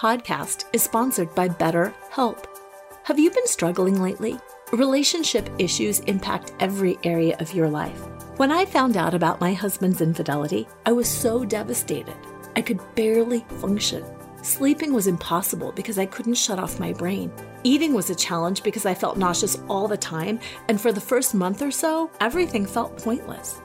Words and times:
Podcast 0.00 0.64
is 0.72 0.82
sponsored 0.82 1.34
by 1.34 1.46
BetterHelp. 1.46 2.46
Have 3.02 3.18
you 3.18 3.30
been 3.30 3.46
struggling 3.46 4.00
lately? 4.00 4.38
Relationship 4.72 5.50
issues 5.58 6.00
impact 6.00 6.54
every 6.58 6.98
area 7.04 7.36
of 7.38 7.52
your 7.52 7.68
life. 7.68 8.00
When 8.38 8.50
I 8.50 8.64
found 8.64 8.96
out 8.96 9.12
about 9.12 9.42
my 9.42 9.52
husband's 9.52 10.00
infidelity, 10.00 10.66
I 10.86 10.92
was 10.92 11.06
so 11.06 11.44
devastated. 11.44 12.16
I 12.56 12.62
could 12.62 12.80
barely 12.94 13.44
function. 13.60 14.02
Sleeping 14.40 14.94
was 14.94 15.06
impossible 15.06 15.70
because 15.72 15.98
I 15.98 16.06
couldn't 16.06 16.32
shut 16.32 16.58
off 16.58 16.80
my 16.80 16.94
brain. 16.94 17.30
Eating 17.62 17.92
was 17.92 18.08
a 18.08 18.14
challenge 18.14 18.62
because 18.62 18.86
I 18.86 18.94
felt 18.94 19.18
nauseous 19.18 19.58
all 19.68 19.86
the 19.86 19.98
time, 19.98 20.40
and 20.68 20.80
for 20.80 20.92
the 20.92 21.00
first 21.02 21.34
month 21.34 21.60
or 21.60 21.70
so, 21.70 22.10
everything 22.20 22.64
felt 22.64 22.96
pointless. 22.96 23.58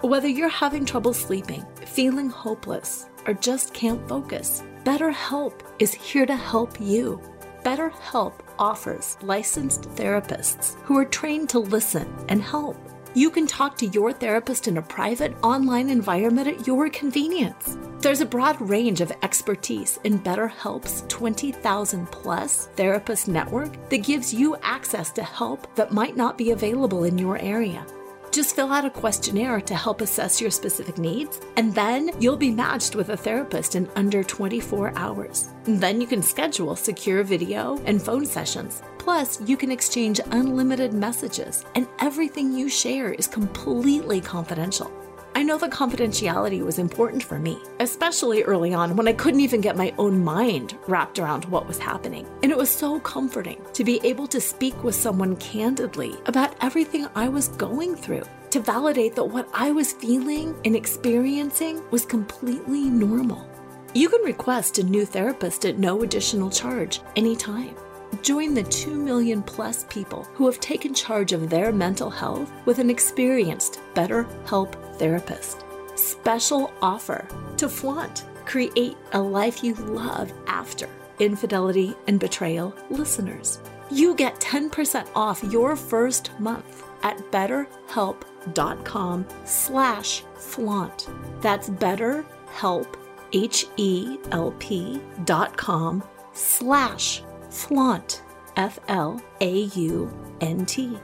Whether 0.00 0.28
you're 0.28 0.48
having 0.48 0.86
trouble 0.86 1.12
sleeping, 1.12 1.66
feeling 1.84 2.30
hopeless, 2.30 3.10
or 3.26 3.34
just 3.34 3.74
can't 3.74 4.08
focus, 4.08 4.62
BetterHelp 4.84 5.60
is 5.78 5.94
here 5.94 6.26
to 6.26 6.34
help 6.34 6.80
you. 6.80 7.20
BetterHelp 7.62 8.32
offers 8.58 9.16
licensed 9.22 9.82
therapists 9.82 10.74
who 10.82 10.98
are 10.98 11.04
trained 11.04 11.48
to 11.50 11.60
listen 11.60 12.12
and 12.28 12.42
help. 12.42 12.76
You 13.14 13.30
can 13.30 13.46
talk 13.46 13.76
to 13.78 13.86
your 13.86 14.12
therapist 14.12 14.66
in 14.66 14.78
a 14.78 14.82
private 14.82 15.36
online 15.44 15.88
environment 15.88 16.48
at 16.48 16.66
your 16.66 16.90
convenience. 16.90 17.78
There's 18.00 18.22
a 18.22 18.26
broad 18.26 18.60
range 18.60 19.00
of 19.00 19.12
expertise 19.22 20.00
in 20.02 20.18
BetterHelp's 20.18 21.04
20,000 21.06 22.10
plus 22.10 22.66
therapist 22.74 23.28
network 23.28 23.88
that 23.88 24.02
gives 24.02 24.34
you 24.34 24.56
access 24.62 25.12
to 25.12 25.22
help 25.22 25.72
that 25.76 25.92
might 25.92 26.16
not 26.16 26.36
be 26.36 26.50
available 26.50 27.04
in 27.04 27.18
your 27.18 27.38
area. 27.38 27.86
Just 28.32 28.56
fill 28.56 28.72
out 28.72 28.86
a 28.86 28.90
questionnaire 28.90 29.60
to 29.60 29.74
help 29.74 30.00
assess 30.00 30.40
your 30.40 30.50
specific 30.50 30.96
needs, 30.96 31.38
and 31.58 31.74
then 31.74 32.10
you'll 32.18 32.34
be 32.34 32.50
matched 32.50 32.96
with 32.96 33.10
a 33.10 33.16
therapist 33.16 33.76
in 33.76 33.86
under 33.94 34.24
24 34.24 34.94
hours. 34.96 35.50
Then 35.64 36.00
you 36.00 36.06
can 36.06 36.22
schedule 36.22 36.74
secure 36.74 37.24
video 37.24 37.76
and 37.84 38.00
phone 38.00 38.24
sessions. 38.24 38.82
Plus, 38.96 39.38
you 39.42 39.58
can 39.58 39.70
exchange 39.70 40.18
unlimited 40.30 40.94
messages, 40.94 41.66
and 41.74 41.86
everything 41.98 42.54
you 42.54 42.70
share 42.70 43.12
is 43.12 43.26
completely 43.26 44.22
confidential. 44.22 44.90
I 45.34 45.42
know 45.42 45.56
that 45.58 45.70
confidentiality 45.70 46.62
was 46.62 46.78
important 46.78 47.22
for 47.22 47.38
me, 47.38 47.58
especially 47.80 48.42
early 48.42 48.74
on 48.74 48.96
when 48.96 49.08
I 49.08 49.14
couldn't 49.14 49.40
even 49.40 49.62
get 49.62 49.76
my 49.76 49.94
own 49.96 50.22
mind 50.22 50.76
wrapped 50.86 51.18
around 51.18 51.46
what 51.46 51.66
was 51.66 51.78
happening. 51.78 52.26
And 52.42 52.52
it 52.52 52.56
was 52.56 52.70
so 52.70 53.00
comforting 53.00 53.64
to 53.72 53.82
be 53.82 53.98
able 54.04 54.26
to 54.26 54.40
speak 54.40 54.84
with 54.84 54.94
someone 54.94 55.36
candidly 55.36 56.16
about 56.26 56.54
everything 56.60 57.08
I 57.14 57.28
was 57.28 57.48
going 57.48 57.96
through, 57.96 58.24
to 58.50 58.60
validate 58.60 59.14
that 59.14 59.24
what 59.24 59.48
I 59.54 59.70
was 59.70 59.94
feeling 59.94 60.54
and 60.66 60.76
experiencing 60.76 61.82
was 61.90 62.04
completely 62.04 62.90
normal. 62.90 63.48
You 63.94 64.10
can 64.10 64.20
request 64.22 64.78
a 64.78 64.82
new 64.82 65.06
therapist 65.06 65.64
at 65.64 65.78
no 65.78 66.02
additional 66.02 66.50
charge 66.50 67.00
anytime. 67.16 67.74
Join 68.20 68.52
the 68.52 68.62
2 68.64 68.94
million 68.94 69.42
plus 69.42 69.84
people 69.88 70.24
who 70.34 70.44
have 70.44 70.60
taken 70.60 70.92
charge 70.92 71.32
of 71.32 71.48
their 71.48 71.72
mental 71.72 72.10
health 72.10 72.52
with 72.66 72.78
an 72.78 72.90
experienced 72.90 73.80
BetterHelp 73.94 74.74
therapist. 75.02 75.64
Special 75.96 76.72
offer 76.80 77.26
to 77.56 77.68
flaunt. 77.68 78.24
Create 78.46 78.96
a 79.12 79.20
life 79.20 79.64
you 79.64 79.74
love 79.74 80.32
after 80.46 80.88
infidelity 81.18 81.94
and 82.06 82.20
betrayal 82.20 82.74
listeners. 82.88 83.58
You 83.90 84.14
get 84.14 84.40
10% 84.40 85.08
off 85.14 85.42
your 85.44 85.74
first 85.76 86.30
month 86.38 86.84
at 87.02 87.18
betterhelp.com 87.32 89.26
slash 89.44 90.22
flaunt. 90.36 91.08
That's 91.40 91.68
betterhelp, 91.68 92.94
H-E-L-P 93.32 95.00
dot 95.24 95.56
com 95.56 96.02
slash 96.32 97.22
flaunt, 97.50 98.22
F 98.56 98.78
L 98.88 99.20
A 99.40 99.52
U 99.86 100.10
N 100.40 100.64
T. 100.66 100.98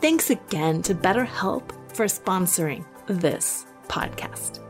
Thanks 0.00 0.30
again 0.30 0.82
to 0.82 0.94
BetterHelp 0.94 1.72
for 1.94 2.06
sponsoring 2.06 2.84
this 3.12 3.66
podcast. 3.88 4.60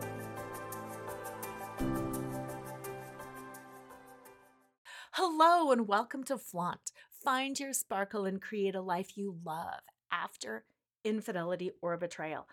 Hello, 5.12 5.72
and 5.72 5.86
welcome 5.86 6.24
to 6.24 6.38
Flaunt. 6.38 6.92
Find 7.10 7.58
your 7.60 7.72
sparkle 7.72 8.24
and 8.24 8.40
create 8.40 8.74
a 8.74 8.80
life 8.80 9.16
you 9.16 9.36
love 9.44 9.80
after 10.10 10.64
infidelity 11.04 11.72
or 11.82 11.96
betrayal. 11.96 12.46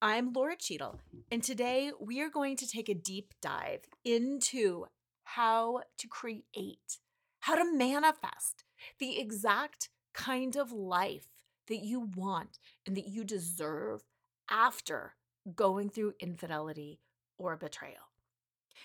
I'm 0.00 0.32
Laura 0.32 0.56
Cheadle, 0.56 1.00
and 1.32 1.42
today 1.42 1.90
we 2.00 2.20
are 2.20 2.30
going 2.30 2.56
to 2.58 2.68
take 2.68 2.88
a 2.88 2.94
deep 2.94 3.34
dive 3.42 3.86
into 4.04 4.86
how 5.24 5.82
to 5.98 6.06
create 6.06 6.98
how 7.40 7.54
to 7.54 7.76
manifest 7.76 8.64
the 8.98 9.18
exact 9.18 9.88
kind 10.14 10.56
of 10.56 10.72
life 10.72 11.28
that 11.68 11.84
you 11.84 12.10
want 12.16 12.58
and 12.86 12.96
that 12.96 13.08
you 13.08 13.24
deserve 13.24 14.02
after 14.50 15.14
going 15.54 15.90
through 15.90 16.14
infidelity 16.20 17.00
or 17.38 17.56
betrayal. 17.56 18.10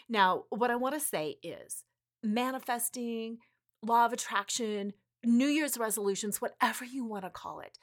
Now, 0.08 0.46
what 0.50 0.72
I 0.72 0.76
want 0.76 0.96
to 0.96 1.00
say 1.00 1.38
is 1.44 1.84
manifesting, 2.24 3.40
law 3.84 4.06
of 4.06 4.14
attraction, 4.14 4.94
New 5.24 5.48
Year's 5.48 5.78
resolutions, 5.78 6.42
whatever 6.42 6.86
you 6.86 7.06
want 7.06 7.24
to 7.24 7.30
call 7.30 7.60
it, 7.60 7.78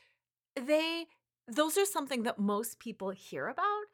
they 0.57 1.07
those 1.51 1.79
are 1.79 1.87
something 1.87 2.25
that 2.25 2.39
most 2.39 2.79
people 2.79 3.11
hear 3.11 3.49
about 3.49 3.85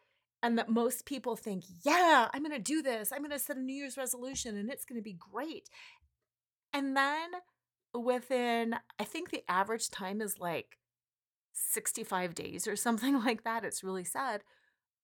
and 0.42 0.58
that 0.58 0.68
most 0.68 1.06
people 1.06 1.36
think, 1.36 1.64
yeah, 1.84 2.28
I'm 2.34 2.42
going 2.42 2.54
to 2.54 2.58
do 2.58 2.82
this. 2.82 3.12
I'm 3.12 3.20
going 3.20 3.30
to 3.30 3.38
set 3.38 3.56
a 3.56 3.60
New 3.60 3.74
Year's 3.74 3.96
resolution 3.96 4.56
and 4.56 4.68
it's 4.68 4.84
going 4.84 4.98
to 4.98 5.04
be 5.04 5.16
great. 5.18 5.70
And 6.72 6.96
then 6.96 7.30
within, 7.94 8.74
I 8.98 9.04
think 9.04 9.30
the 9.30 9.44
average 9.48 9.88
time 9.88 10.20
is 10.20 10.40
like 10.40 10.78
65 11.54 12.34
days 12.34 12.66
or 12.66 12.76
something 12.76 13.20
like 13.24 13.44
that. 13.44 13.64
It's 13.64 13.84
really 13.84 14.04
sad. 14.04 14.42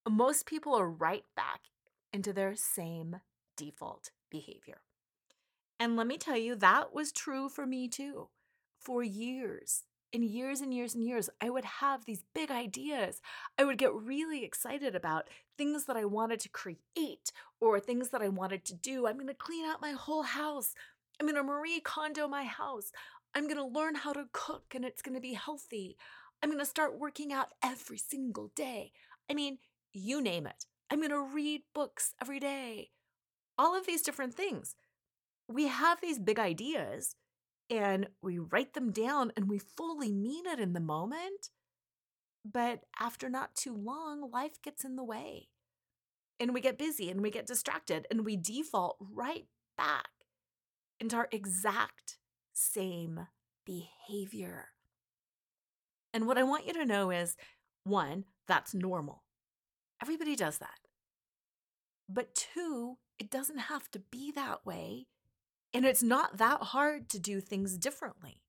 Most 0.09 0.47
people 0.47 0.75
are 0.75 0.89
right 0.89 1.25
back 1.37 1.63
into 2.13 2.33
their 2.33 2.55
same 2.57 3.17
default 3.57 4.11
behavior. 4.31 4.83
And 5.79 5.97
let 5.97 6.07
me 6.07 6.19
tell 6.19 6.37
you, 6.37 6.55
that 6.57 6.95
was 6.95 7.13
true 7.13 7.49
for 7.49 7.67
me 7.67 7.89
too. 7.89 8.29
For 8.79 9.03
years 9.03 9.85
and 10.13 10.25
years 10.25 10.61
and 10.61 10.75
years 10.75 10.95
and 10.95 11.05
years, 11.05 11.31
I 11.41 11.51
would 11.51 11.65
have 11.65 12.05
these 12.05 12.25
big 12.35 12.51
ideas. 12.51 13.21
I 13.59 13.65
would 13.65 13.79
get 13.79 13.95
really 13.95 14.45
excited 14.45 14.95
about 14.95 15.29
things 15.57 15.85
that 15.85 15.97
I 15.97 16.05
wanted 16.05 16.41
to 16.41 16.49
create 16.49 17.33
or 17.61 17.79
things 17.79 18.11
that 18.11 18.23
I 18.23 18.29
wanted 18.29 18.65
to 18.67 18.75
do. 18.75 19.07
I'm 19.07 19.17
going 19.17 19.29
to 19.29 19.35
clean 19.35 19.65
out 19.67 19.81
my 19.81 19.93
whole 19.93 20.23
house. 20.23 20.75
I'm 21.19 21.27
going 21.27 21.37
to 21.37 21.43
Marie 21.43 21.81
Kondo 21.81 22.27
my 22.27 22.45
house. 22.45 22.93
I'm 23.35 23.45
going 23.45 23.57
to 23.57 23.65
learn 23.65 23.95
how 23.95 24.13
to 24.13 24.29
cook 24.33 24.75
and 24.75 24.85
it's 24.85 25.03
going 25.03 25.15
to 25.15 25.21
be 25.21 25.35
healthy. 25.35 25.97
I'm 26.43 26.49
going 26.49 26.59
to 26.59 26.67
start 26.67 26.99
working 26.99 27.33
out 27.33 27.49
every 27.63 27.99
single 27.99 28.51
day. 28.57 28.93
I 29.31 29.35
mean, 29.35 29.59
you 29.93 30.23
name 30.23 30.47
it. 30.47 30.65
I'm 30.91 30.99
going 30.99 31.11
to 31.11 31.21
read 31.21 31.63
books 31.75 32.15
every 32.21 32.41
day. 32.41 32.91
All 33.59 33.77
of 33.77 33.87
these 33.87 34.03
different 34.03 34.35
things. 34.35 34.75
We 35.49 35.67
have 35.67 36.01
these 36.01 36.19
big 36.19 36.39
ideas 36.39 37.17
and 37.69 38.09
we 38.23 38.39
write 38.39 38.75
them 38.75 38.91
down 38.91 39.33
and 39.37 39.49
we 39.49 39.59
fully 39.59 40.13
mean 40.13 40.47
it 40.47 40.59
in 40.59 40.73
the 40.73 40.81
moment. 40.81 41.51
But 42.45 42.81
after 42.99 43.29
not 43.29 43.55
too 43.55 43.77
long, 43.77 44.31
life 44.31 44.63
gets 44.63 44.85
in 44.85 44.97
the 44.97 45.05
way. 45.05 45.49
And 46.39 46.55
we 46.55 46.63
get 46.63 46.79
busy 46.79 47.11
and 47.11 47.21
we 47.21 47.31
get 47.31 47.47
distracted 47.47 48.07
and 48.11 48.25
we 48.25 48.37
default 48.37 48.97
right 48.99 49.45
back 49.77 50.09
into 50.99 51.17
our 51.17 51.29
exact 51.31 52.17
same 52.53 53.27
behavior. 53.67 54.69
And 56.13 56.27
what 56.27 56.39
I 56.39 56.43
want 56.43 56.67
you 56.67 56.73
to 56.75 56.85
know 56.85 57.11
is 57.11 57.37
one, 57.85 58.25
that's 58.49 58.75
normal. 58.75 59.23
Everybody 60.03 60.35
does 60.37 60.59
that. 60.59 60.79
But 62.09 62.35
two, 62.35 62.99
it 63.19 63.31
doesn't 63.31 63.59
have 63.59 63.91
to 63.93 64.01
be 64.01 64.33
that 64.33 64.67
way. 64.67 65.07
And 65.73 65.85
it's 65.85 66.03
not 66.03 66.39
that 66.39 66.63
hard 66.63 67.09
to 67.11 67.19
do 67.19 67.41
things 67.41 67.77
differently. 67.77 68.43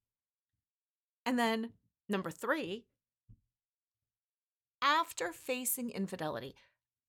And 1.24 1.38
then 1.38 1.70
number 2.08 2.30
three, 2.30 2.86
after 4.80 5.32
facing 5.32 5.90
infidelity, 5.90 6.56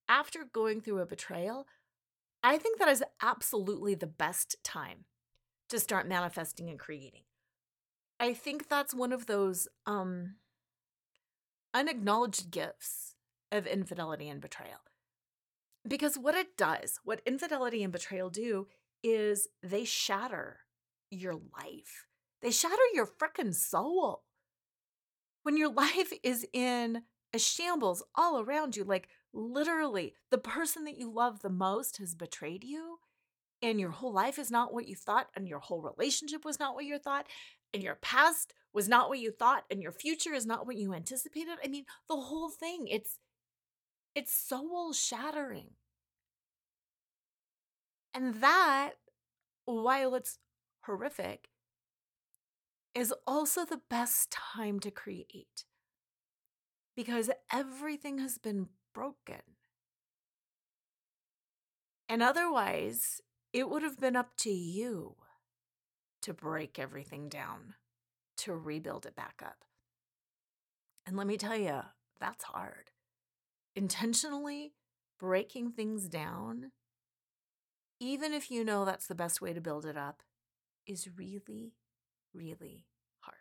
after 0.07 0.43
going 0.43 0.81
through 0.81 0.99
a 0.99 1.05
betrayal, 1.07 1.65
I 2.43 2.57
think 2.57 2.77
that 2.77 2.89
is 2.89 3.03
absolutely 3.21 3.95
the 3.95 4.05
best 4.05 4.57
time 4.63 5.05
to 5.69 5.79
start 5.79 6.07
manifesting 6.07 6.69
and 6.69 6.77
creating. 6.77 7.23
I 8.19 8.33
think 8.33 8.69
that's 8.69 8.93
one 8.93 9.11
of 9.11 9.25
those 9.25 9.67
um, 9.87 10.35
unacknowledged 11.73 12.51
gifts 12.51 13.15
of 13.51 13.67
infidelity 13.67 14.29
and 14.29 14.41
betrayal. 14.41 14.79
Because 15.87 16.17
what 16.17 16.35
it 16.35 16.57
does, 16.57 16.99
what 17.03 17.21
infidelity 17.25 17.83
and 17.83 17.91
betrayal 17.91 18.29
do, 18.29 18.67
is 19.03 19.47
they 19.61 19.83
shatter 19.83 20.59
your 21.09 21.33
life. 21.33 22.07
They 22.41 22.51
shatter 22.51 22.75
your 22.93 23.05
freaking 23.07 23.53
soul. 23.53 24.23
When 25.43 25.57
your 25.57 25.71
life 25.73 26.13
is 26.23 26.45
in 26.53 27.03
a 27.33 27.39
shambles 27.39 28.03
all 28.15 28.39
around 28.39 28.75
you, 28.75 28.83
like 28.83 29.09
literally 29.33 30.13
the 30.29 30.37
person 30.37 30.85
that 30.85 30.97
you 30.97 31.11
love 31.11 31.41
the 31.41 31.49
most 31.49 31.97
has 31.97 32.15
betrayed 32.15 32.63
you, 32.63 32.99
and 33.61 33.79
your 33.79 33.91
whole 33.91 34.11
life 34.13 34.37
is 34.37 34.51
not 34.51 34.73
what 34.73 34.87
you 34.87 34.95
thought, 34.95 35.29
and 35.35 35.47
your 35.47 35.59
whole 35.59 35.81
relationship 35.81 36.45
was 36.45 36.59
not 36.59 36.75
what 36.75 36.85
you 36.85 36.97
thought, 36.97 37.27
and 37.73 37.81
your 37.81 37.95
past 37.95 38.53
was 38.73 38.89
not 38.89 39.09
what 39.09 39.19
you 39.19 39.31
thought, 39.31 39.63
and 39.69 39.81
your 39.81 39.91
future 39.91 40.33
is 40.33 40.45
not 40.45 40.65
what 40.65 40.77
you 40.77 40.93
anticipated. 40.93 41.57
I 41.63 41.67
mean, 41.67 41.85
the 42.09 42.15
whole 42.15 42.49
thing, 42.49 42.87
it's 42.87 43.19
it's 44.15 44.33
soul 44.33 44.93
shattering. 44.93 45.71
And 48.13 48.35
that, 48.41 48.91
while 49.65 50.13
it's 50.13 50.37
horrific, 50.85 51.49
is 52.93 53.13
also 53.25 53.65
the 53.65 53.81
best 53.89 54.29
time 54.31 54.79
to 54.81 54.91
create 54.91 55.65
because 56.95 57.31
everything 57.51 58.19
has 58.19 58.37
been 58.37 58.67
broken. 58.93 59.41
And 62.07 62.21
otherwise, 62.21 63.21
it 63.51 63.69
would 63.69 63.81
have 63.81 63.99
been 63.99 64.15
up 64.15 64.37
to 64.37 64.51
you 64.51 65.15
to 66.21 66.33
break 66.33 66.77
everything 66.77 67.29
down, 67.29 67.73
to 68.43 68.55
rebuild 68.55 69.05
it 69.05 69.15
back 69.15 69.41
up. 69.43 69.63
And 71.05 71.17
let 71.17 71.27
me 71.27 71.37
tell 71.37 71.55
you, 71.55 71.81
that's 72.19 72.45
hard. 72.45 72.91
Intentionally 73.75 74.73
breaking 75.19 75.71
things 75.71 76.07
down, 76.07 76.71
even 77.99 78.33
if 78.33 78.51
you 78.51 78.63
know 78.63 78.85
that's 78.85 79.07
the 79.07 79.15
best 79.15 79.41
way 79.41 79.53
to 79.53 79.61
build 79.61 79.85
it 79.85 79.97
up, 79.97 80.23
is 80.85 81.07
really, 81.17 81.73
really 82.33 82.85
hard. 83.19 83.37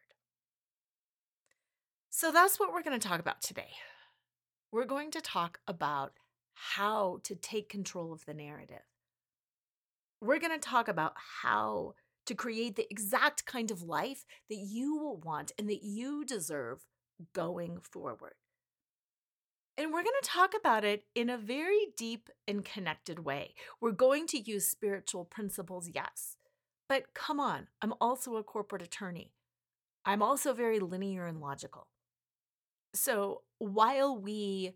So 2.11 2.31
that's 2.31 2.61
what 2.61 2.73
we're 2.73 2.83
going 2.83 2.99
to 2.99 3.09
talk 3.09 3.21
about 3.21 3.43
today. 3.43 3.71
We're 4.71 4.85
going 4.85 5.11
to 5.13 5.21
talk 5.21 5.59
about 5.67 6.13
how 6.55 7.19
to 7.25 7.35
take 7.35 7.69
control 7.69 8.13
of 8.13 8.25
the 8.25 8.35
narrative. 8.35 8.85
We're 10.21 10.39
going 10.39 10.53
to 10.53 10.59
talk 10.59 10.87
about 10.87 11.15
how 11.43 11.95
to 12.27 12.35
create 12.35 12.77
the 12.77 12.87
exact 12.91 13.47
kind 13.47 13.71
of 13.71 13.83
life 13.83 14.25
that 14.49 14.59
you 14.59 14.97
will 14.97 15.17
want 15.17 15.53
and 15.59 15.69
that 15.69 15.83
you 15.83 16.25
deserve 16.25 16.85
going 17.33 17.79
forward. 17.81 18.35
And 19.79 19.93
we're 19.93 20.03
going 20.03 20.15
to 20.23 20.29
talk 20.29 20.53
about 20.59 20.85
it 20.85 21.05
in 21.15 21.31
a 21.31 21.39
very 21.39 21.89
deep 21.97 22.29
and 22.47 22.65
connected 22.65 23.21
way. 23.21 23.55
We're 23.81 23.93
going 23.93 24.27
to 24.29 24.39
use 24.39 24.69
spiritual 24.69 25.25
principles, 25.25 25.89
yes. 25.93 26.37
But 26.89 27.15
come 27.15 27.41
on, 27.41 27.69
I'm 27.81 27.95
also 28.01 28.37
a 28.37 28.43
corporate 28.43 28.83
attorney. 28.83 29.33
I'm 30.05 30.23
also 30.23 30.53
very 30.53 30.79
linear 30.79 31.27
and 31.27 31.41
logical. 31.41 31.87
So 32.95 33.43
while 33.59 34.17
we 34.17 34.75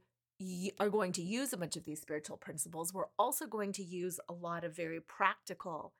are 0.80 0.88
going 0.88 1.12
to 1.12 1.22
use 1.22 1.52
a 1.52 1.56
bunch 1.58 1.76
of 1.76 1.84
these 1.84 2.00
spiritual 2.00 2.38
principles, 2.38 2.94
we're 2.94 3.04
also 3.18 3.46
going 3.46 3.72
to 3.72 3.82
use 3.82 4.18
a 4.28 4.32
lot 4.32 4.64
of 4.64 4.74
very 4.74 5.00
practical 5.00 5.92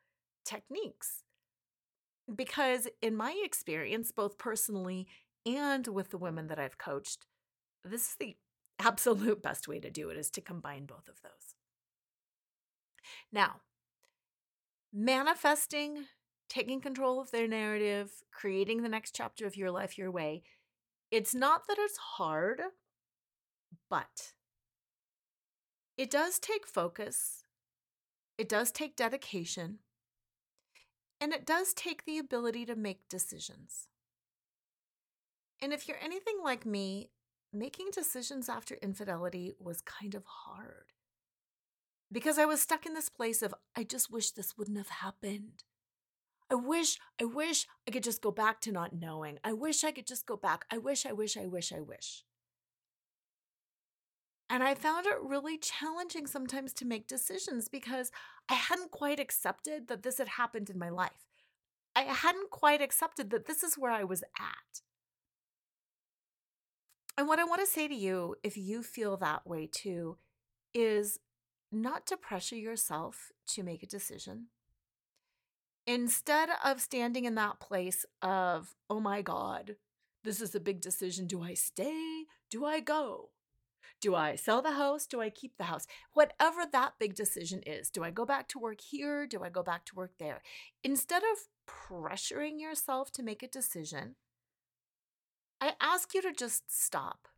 techniques. 0.44 1.24
Because, 2.34 2.88
in 3.00 3.16
my 3.16 3.40
experience, 3.44 4.10
both 4.12 4.38
personally 4.38 5.06
and 5.44 5.86
with 5.86 6.10
the 6.10 6.18
women 6.18 6.48
that 6.48 6.58
I've 6.58 6.78
coached, 6.78 7.26
this 7.84 8.08
is 8.08 8.16
the 8.18 8.36
absolute 8.78 9.42
best 9.42 9.68
way 9.68 9.80
to 9.80 9.90
do 9.90 10.10
it 10.10 10.16
is 10.16 10.30
to 10.30 10.40
combine 10.40 10.86
both 10.86 11.08
of 11.08 11.22
those. 11.22 11.54
Now, 13.32 13.60
manifesting, 14.92 16.06
taking 16.48 16.80
control 16.80 17.20
of 17.20 17.30
their 17.30 17.46
narrative, 17.46 18.10
creating 18.32 18.82
the 18.82 18.88
next 18.88 19.14
chapter 19.14 19.46
of 19.46 19.56
your 19.56 19.70
life 19.70 19.96
your 19.96 20.10
way 20.10 20.42
it's 21.10 21.34
not 21.34 21.62
that 21.68 21.76
it's 21.78 21.96
hard, 21.96 22.60
but 23.88 24.32
it 25.96 26.10
does 26.10 26.38
take 26.38 26.66
focus, 26.66 27.44
it 28.36 28.48
does 28.48 28.72
take 28.72 28.96
dedication, 28.96 29.78
and 31.20 31.32
it 31.32 31.46
does 31.46 31.72
take 31.72 32.04
the 32.04 32.18
ability 32.18 32.66
to 32.66 32.76
make 32.76 33.08
decisions. 33.08 33.88
And 35.60 35.72
if 35.72 35.88
you're 35.88 36.02
anything 36.02 36.36
like 36.44 36.66
me, 36.66 37.10
making 37.52 37.88
decisions 37.92 38.48
after 38.48 38.76
infidelity 38.82 39.54
was 39.58 39.80
kind 39.80 40.14
of 40.14 40.24
hard 40.26 40.92
because 42.12 42.38
I 42.38 42.44
was 42.44 42.60
stuck 42.60 42.86
in 42.86 42.94
this 42.94 43.08
place 43.08 43.42
of, 43.42 43.54
I 43.74 43.82
just 43.82 44.10
wish 44.10 44.30
this 44.30 44.56
wouldn't 44.56 44.76
have 44.76 44.88
happened. 44.88 45.64
I 46.50 46.54
wish, 46.54 46.98
I 47.20 47.24
wish 47.24 47.66
I 47.88 47.90
could 47.90 48.04
just 48.04 48.22
go 48.22 48.30
back 48.30 48.60
to 48.62 48.72
not 48.72 48.92
knowing. 48.94 49.38
I 49.42 49.52
wish 49.52 49.82
I 49.82 49.90
could 49.90 50.06
just 50.06 50.26
go 50.26 50.36
back. 50.36 50.64
I 50.70 50.78
wish, 50.78 51.04
I 51.04 51.12
wish, 51.12 51.36
I 51.36 51.46
wish, 51.46 51.72
I 51.72 51.80
wish. 51.80 52.24
And 54.48 54.62
I 54.62 54.74
found 54.74 55.06
it 55.06 55.16
really 55.20 55.58
challenging 55.58 56.26
sometimes 56.26 56.72
to 56.74 56.84
make 56.84 57.08
decisions 57.08 57.68
because 57.68 58.12
I 58.48 58.54
hadn't 58.54 58.92
quite 58.92 59.18
accepted 59.18 59.88
that 59.88 60.02
this 60.02 60.18
had 60.18 60.28
happened 60.28 60.70
in 60.70 60.78
my 60.78 60.88
life. 60.88 61.26
I 61.96 62.02
hadn't 62.02 62.50
quite 62.50 62.80
accepted 62.80 63.30
that 63.30 63.46
this 63.46 63.62
is 63.62 63.76
where 63.76 63.90
I 63.90 64.04
was 64.04 64.22
at. 64.38 64.82
And 67.18 67.26
what 67.26 67.38
I 67.38 67.44
want 67.44 67.60
to 67.60 67.66
say 67.66 67.88
to 67.88 67.94
you, 67.94 68.36
if 68.42 68.56
you 68.56 68.82
feel 68.82 69.16
that 69.16 69.46
way 69.46 69.66
too, 69.66 70.18
is 70.74 71.18
not 71.72 72.06
to 72.06 72.16
pressure 72.16 72.56
yourself 72.56 73.32
to 73.48 73.62
make 73.62 73.82
a 73.82 73.86
decision 73.86 74.48
instead 75.86 76.48
of 76.64 76.80
standing 76.80 77.24
in 77.24 77.36
that 77.36 77.60
place 77.60 78.04
of, 78.20 78.74
oh 78.90 79.00
my 79.00 79.22
God, 79.22 79.76
this 80.24 80.40
is 80.40 80.54
a 80.54 80.60
big 80.60 80.80
decision. 80.80 81.26
Do 81.26 81.42
I 81.42 81.54
stay? 81.54 82.24
Do 82.50 82.64
I 82.64 82.80
go? 82.80 83.30
Do 84.00 84.14
I 84.14 84.34
sell 84.34 84.60
the 84.60 84.72
house? 84.72 85.06
Do 85.06 85.20
I 85.20 85.30
keep 85.30 85.56
the 85.56 85.64
house? 85.64 85.86
Whatever 86.12 86.64
that 86.70 86.94
big 86.98 87.14
decision 87.14 87.62
is, 87.66 87.90
do 87.90 88.04
I 88.04 88.10
go 88.10 88.26
back 88.26 88.48
to 88.48 88.58
work 88.58 88.80
here? 88.80 89.26
Do 89.26 89.42
I 89.42 89.48
go 89.48 89.62
back 89.62 89.84
to 89.86 89.94
work 89.94 90.12
there? 90.18 90.42
Instead 90.84 91.22
of 91.22 91.48
pressuring 91.66 92.60
yourself 92.60 93.10
to 93.12 93.22
make 93.22 93.42
a 93.42 93.48
decision, 93.48 94.16
I 95.60 95.72
ask 95.80 96.14
you 96.14 96.22
to 96.22 96.32
just 96.32 96.64
stop. 96.68 97.28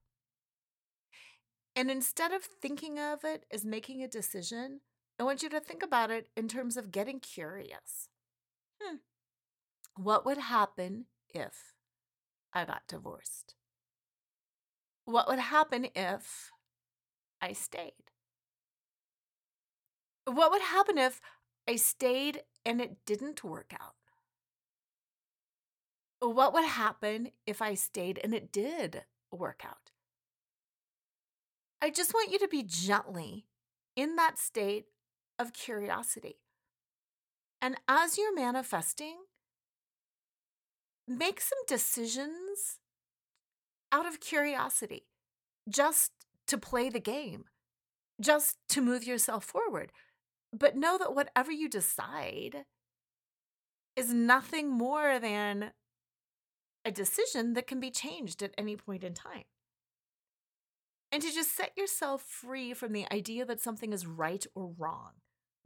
And 1.77 1.91
instead 1.91 2.33
of 2.33 2.43
thinking 2.43 2.99
of 2.99 3.21
it 3.23 3.45
as 3.53 3.65
making 3.65 4.03
a 4.03 4.09
decision, 4.09 4.81
I 5.21 5.23
want 5.23 5.43
you 5.43 5.49
to 5.51 5.61
think 5.61 5.83
about 5.83 6.11
it 6.11 6.29
in 6.37 6.49
terms 6.49 6.77
of 6.77 6.91
getting 6.91 7.21
curious. 7.21 8.09
Hmm. 8.83 8.97
What 9.95 10.27
would 10.27 10.39
happen 10.39 11.07
if 11.29 11.75
I 12.53 12.65
got 12.65 12.83
divorced? 12.89 13.55
What 15.05 15.29
would 15.29 15.39
happen 15.39 15.87
if 15.95 16.51
I 17.41 17.53
stayed? 17.53 17.93
What 20.25 20.51
would 20.51 20.63
happen 20.63 20.99
if 20.99 21.21
I 21.69 21.77
stayed 21.77 22.43
and 22.65 22.81
it 22.81 23.05
didn't 23.07 23.45
work 23.45 23.73
out? 23.81 23.95
What 26.21 26.53
would 26.53 26.65
happen 26.65 27.31
if 27.47 27.63
I 27.63 27.75
stayed 27.75 28.21
and 28.23 28.35
it 28.35 28.51
did 28.53 29.05
work 29.31 29.63
out? 29.65 29.93
I 31.81 31.91
just 31.91 32.13
want 32.13 32.33
you 32.33 32.39
to 32.41 32.49
be 32.49 32.65
gently 32.65 33.47
in 33.95 34.17
that 34.17 34.39
state 34.39 34.87
of 35.39 35.53
curiosity. 35.53 36.37
And 37.61 37.77
as 37.87 38.19
you're 38.19 38.35
manifesting, 38.35 39.17
make 41.07 41.41
some 41.41 41.59
decisions 41.67 42.79
out 43.91 44.07
of 44.07 44.21
curiosity, 44.21 45.07
just 45.69 46.13
to 46.49 46.59
play 46.59 46.89
the 46.89 47.01
game, 47.01 47.45
just 48.21 48.57
to 48.71 48.81
move 48.81 49.05
yourself 49.05 49.45
forward. 49.45 49.93
But 50.53 50.77
know 50.77 50.99
that 50.99 51.15
whatever 51.15 51.53
you 51.53 51.69
decide 51.69 52.65
is 53.97 54.13
nothing 54.13 54.71
more 54.71 55.19
than 55.19 55.73
a 56.85 56.91
decision 56.91 57.55
that 57.55 57.67
can 57.67 57.81
be 57.81 57.91
changed 57.91 58.43
at 58.43 58.55
any 58.57 58.77
point 58.77 59.05
in 59.05 59.15
time. 59.15 59.45
And 61.11 61.23
to 61.23 61.33
just 61.33 61.57
set 61.57 61.73
yourself 61.77 62.23
free 62.23 62.75
from 62.75 62.93
the 62.93 63.07
idea 63.13 63.45
that 63.45 63.61
something 63.61 63.93
is 63.93 64.07
right 64.07 64.47
or 64.55 64.75
wrong 64.79 65.13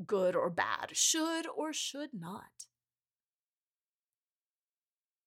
good 0.07 0.35
or 0.35 0.51
bad, 0.51 0.91
should 0.93 1.47
or 1.55 1.73
should 1.73 2.11
not. 2.13 2.67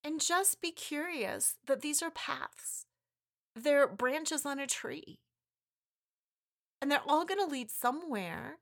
And 0.04 0.20
just 0.20 0.62
be 0.62 0.72
curious 0.72 1.56
that 1.66 1.82
these 1.82 2.02
are 2.02 2.12
paths, 2.12 2.86
they're 3.56 3.88
branches 3.88 4.46
on 4.46 4.60
a 4.60 4.68
tree. 4.68 5.20
And 6.82 6.92
they're 6.92 7.02
all 7.08 7.26
going 7.26 7.40
to 7.40 7.52
lead 7.52 7.72
somewhere. 7.72 8.58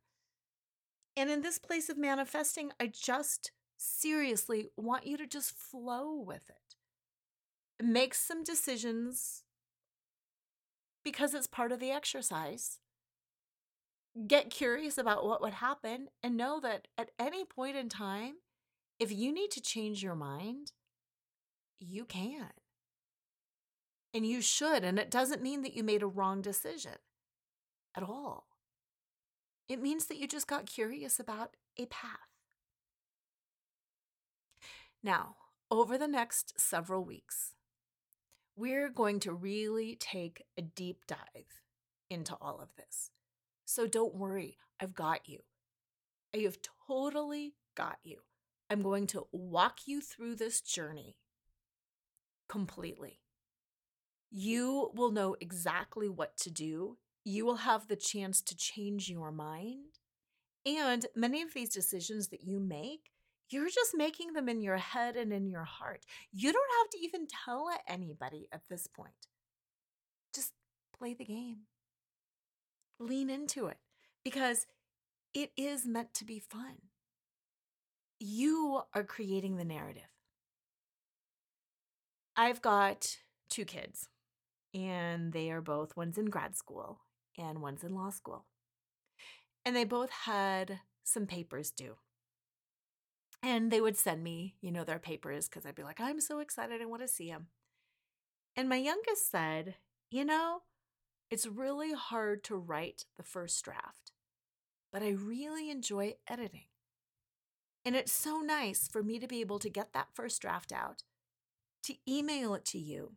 And 1.15 1.29
in 1.29 1.41
this 1.41 1.60
place 1.60 1.89
of 1.89 1.98
manifesting, 1.98 2.72
I 2.79 2.88
just 2.88 3.51
seriously 3.77 4.67
want 4.77 5.05
you 5.05 5.17
to 5.17 5.27
just 5.27 5.51
flow 5.51 6.13
with 6.15 6.50
it. 6.50 7.84
Make 7.84 8.13
some 8.13 8.43
decisions 8.43 9.43
because 11.03 11.34
it's 11.34 11.48
part 11.48 11.72
of 11.72 11.79
the 11.79 11.91
exercise. 11.91 12.79
Get 14.27 14.50
curious 14.50 14.98
about 14.98 15.25
what 15.25 15.41
would 15.41 15.55
happen 15.55 16.08
and 16.22 16.38
know 16.38 16.60
that 16.62 16.88
at 16.98 17.12
any 17.20 17.43
point 17.43 17.75
in 17.75 17.89
time, 17.89 18.36
if 19.00 19.12
you 19.12 19.34
need 19.34 19.51
to 19.51 19.62
change 19.62 20.03
your 20.03 20.15
mind, 20.15 20.72
you 21.79 22.05
can. 22.05 22.51
And 24.13 24.25
you 24.25 24.41
should. 24.41 24.84
And 24.84 25.00
it 25.00 25.10
doesn't 25.10 25.41
mean 25.41 25.63
that 25.63 25.75
you 25.75 25.84
made 25.84 26.03
a 26.03 26.08
wrong 26.08 26.41
decision 26.41 26.93
at 27.96 28.04
all. 28.04 28.48
It 29.68 29.82
means 29.82 30.06
that 30.06 30.18
you 30.18 30.28
just 30.28 30.48
got 30.48 30.66
curious 30.66 31.20
about 31.20 31.56
a 31.78 31.86
path. 31.86 32.20
Now, 35.04 35.36
over 35.70 35.98
the 35.98 36.08
next 36.08 36.60
several 36.60 37.04
weeks, 37.04 37.56
we're 38.56 38.90
going 38.90 39.20
to 39.22 39.34
really 39.34 39.96
take 39.96 40.44
a 40.58 40.62
deep 40.62 41.06
dive 41.08 41.62
into 42.10 42.36
all 42.40 42.60
of 42.62 42.76
this. 42.78 43.10
So 43.66 43.88
don't 43.88 44.16
worry, 44.16 44.58
I've 44.80 44.94
got 44.94 45.28
you. 45.28 45.40
I 46.36 46.40
have 46.40 46.58
totally 46.88 47.56
got 47.76 47.98
you. 48.04 48.20
I'm 48.70 48.82
going 48.82 49.08
to 49.08 49.28
walk 49.32 49.80
you 49.86 50.02
through 50.02 50.36
this 50.36 50.62
journey 50.62 51.18
completely. 52.48 53.20
You 54.30 54.92
will 54.94 55.12
know 55.12 55.36
exactly 55.40 56.10
what 56.10 56.38
to 56.38 56.52
do. 56.52 56.98
You 57.25 57.46
will 57.46 57.58
have 57.58 57.88
the 57.88 57.96
chance 57.96 58.42
to 58.42 58.56
change 58.56 59.10
your 59.10 59.32
mind. 59.32 60.00
And 60.65 61.06
many 61.15 61.42
of 61.42 61.53
these 61.53 61.70
decisions 61.70 62.30
that 62.30 62.44
you 62.44 62.60
make, 62.60 63.12
you're 63.50 63.70
just 63.70 63.92
making 63.96 64.34
them 64.34 64.50
in 64.50 64.62
your 64.62 64.77
head 64.77 65.15
and 65.15 65.32
in 65.32 65.48
your 65.48 65.63
heart. 65.63 66.06
You 66.32 66.51
don't 66.51 66.72
have 66.82 66.89
to 66.92 67.00
even 67.00 67.27
tell 67.46 67.70
anybody 67.88 68.48
at 68.51 68.62
this 68.70 68.88
point. 68.88 69.27
Just 70.34 70.53
play 70.98 71.13
the 71.13 71.25
game. 71.25 71.60
Lean 73.00 73.30
into 73.30 73.68
it 73.68 73.77
because 74.24 74.65
it 75.34 75.51
is 75.58 75.86
meant 75.86 76.13
to 76.15 76.25
be 76.25 76.39
fun. 76.39 76.77
You 78.20 78.82
are 78.94 79.03
creating 79.03 79.58
the 79.58 79.65
narrative. 79.65 80.03
I've 82.36 82.62
got 82.62 83.18
two 83.50 83.65
kids, 83.65 84.08
and 84.74 85.34
they 85.34 85.51
are 85.51 85.62
both 85.62 85.96
one's 85.98 86.18
in 86.18 86.25
grad 86.25 86.56
school 86.56 87.02
and 87.38 87.62
one's 87.62 87.84
in 87.84 87.96
law 87.96 88.10
school. 88.10 88.46
And 89.66 89.75
they 89.75 89.84
both 89.84 90.10
had 90.10 90.80
some 91.04 91.25
papers 91.25 91.72
due. 91.72 91.98
And 93.42 93.72
they 93.72 93.82
would 93.82 93.98
send 93.98 94.24
me, 94.24 94.56
you 94.62 94.72
know, 94.72 94.84
their 94.84 95.00
papers 95.00 95.48
because 95.50 95.66
I'd 95.66 95.75
be 95.75 95.84
like, 95.84 96.00
I'm 96.00 96.22
so 96.22 96.40
excited. 96.40 96.82
I 96.82 96.86
want 96.86 97.02
to 97.02 97.08
see 97.08 97.30
them. 97.30 97.48
And 98.56 98.70
my 98.70 98.78
youngest 98.78 99.30
said, 99.30 99.75
You 100.10 100.24
know, 100.24 100.62
it's 101.30 101.48
really 101.48 101.94
hard 101.94 102.44
to 102.46 102.56
write 102.56 103.06
the 103.18 103.24
first 103.24 103.63
draft, 103.66 104.12
but 104.92 105.02
I 105.02 105.10
really 105.10 105.70
enjoy 105.70 106.16
editing. 106.28 106.68
And 107.84 107.96
it's 107.96 108.13
so 108.13 108.40
nice 108.40 108.88
for 108.88 109.04
me 109.04 109.20
to 109.20 109.28
be 109.28 109.42
able 109.42 109.60
to 109.60 109.70
get 109.70 109.94
that 109.94 110.10
first 110.13 110.42
draft 110.42 110.72
out, 110.72 111.04
to 111.84 111.96
email 112.08 112.54
it 112.54 112.63
to 112.66 112.78
you, 112.78 113.13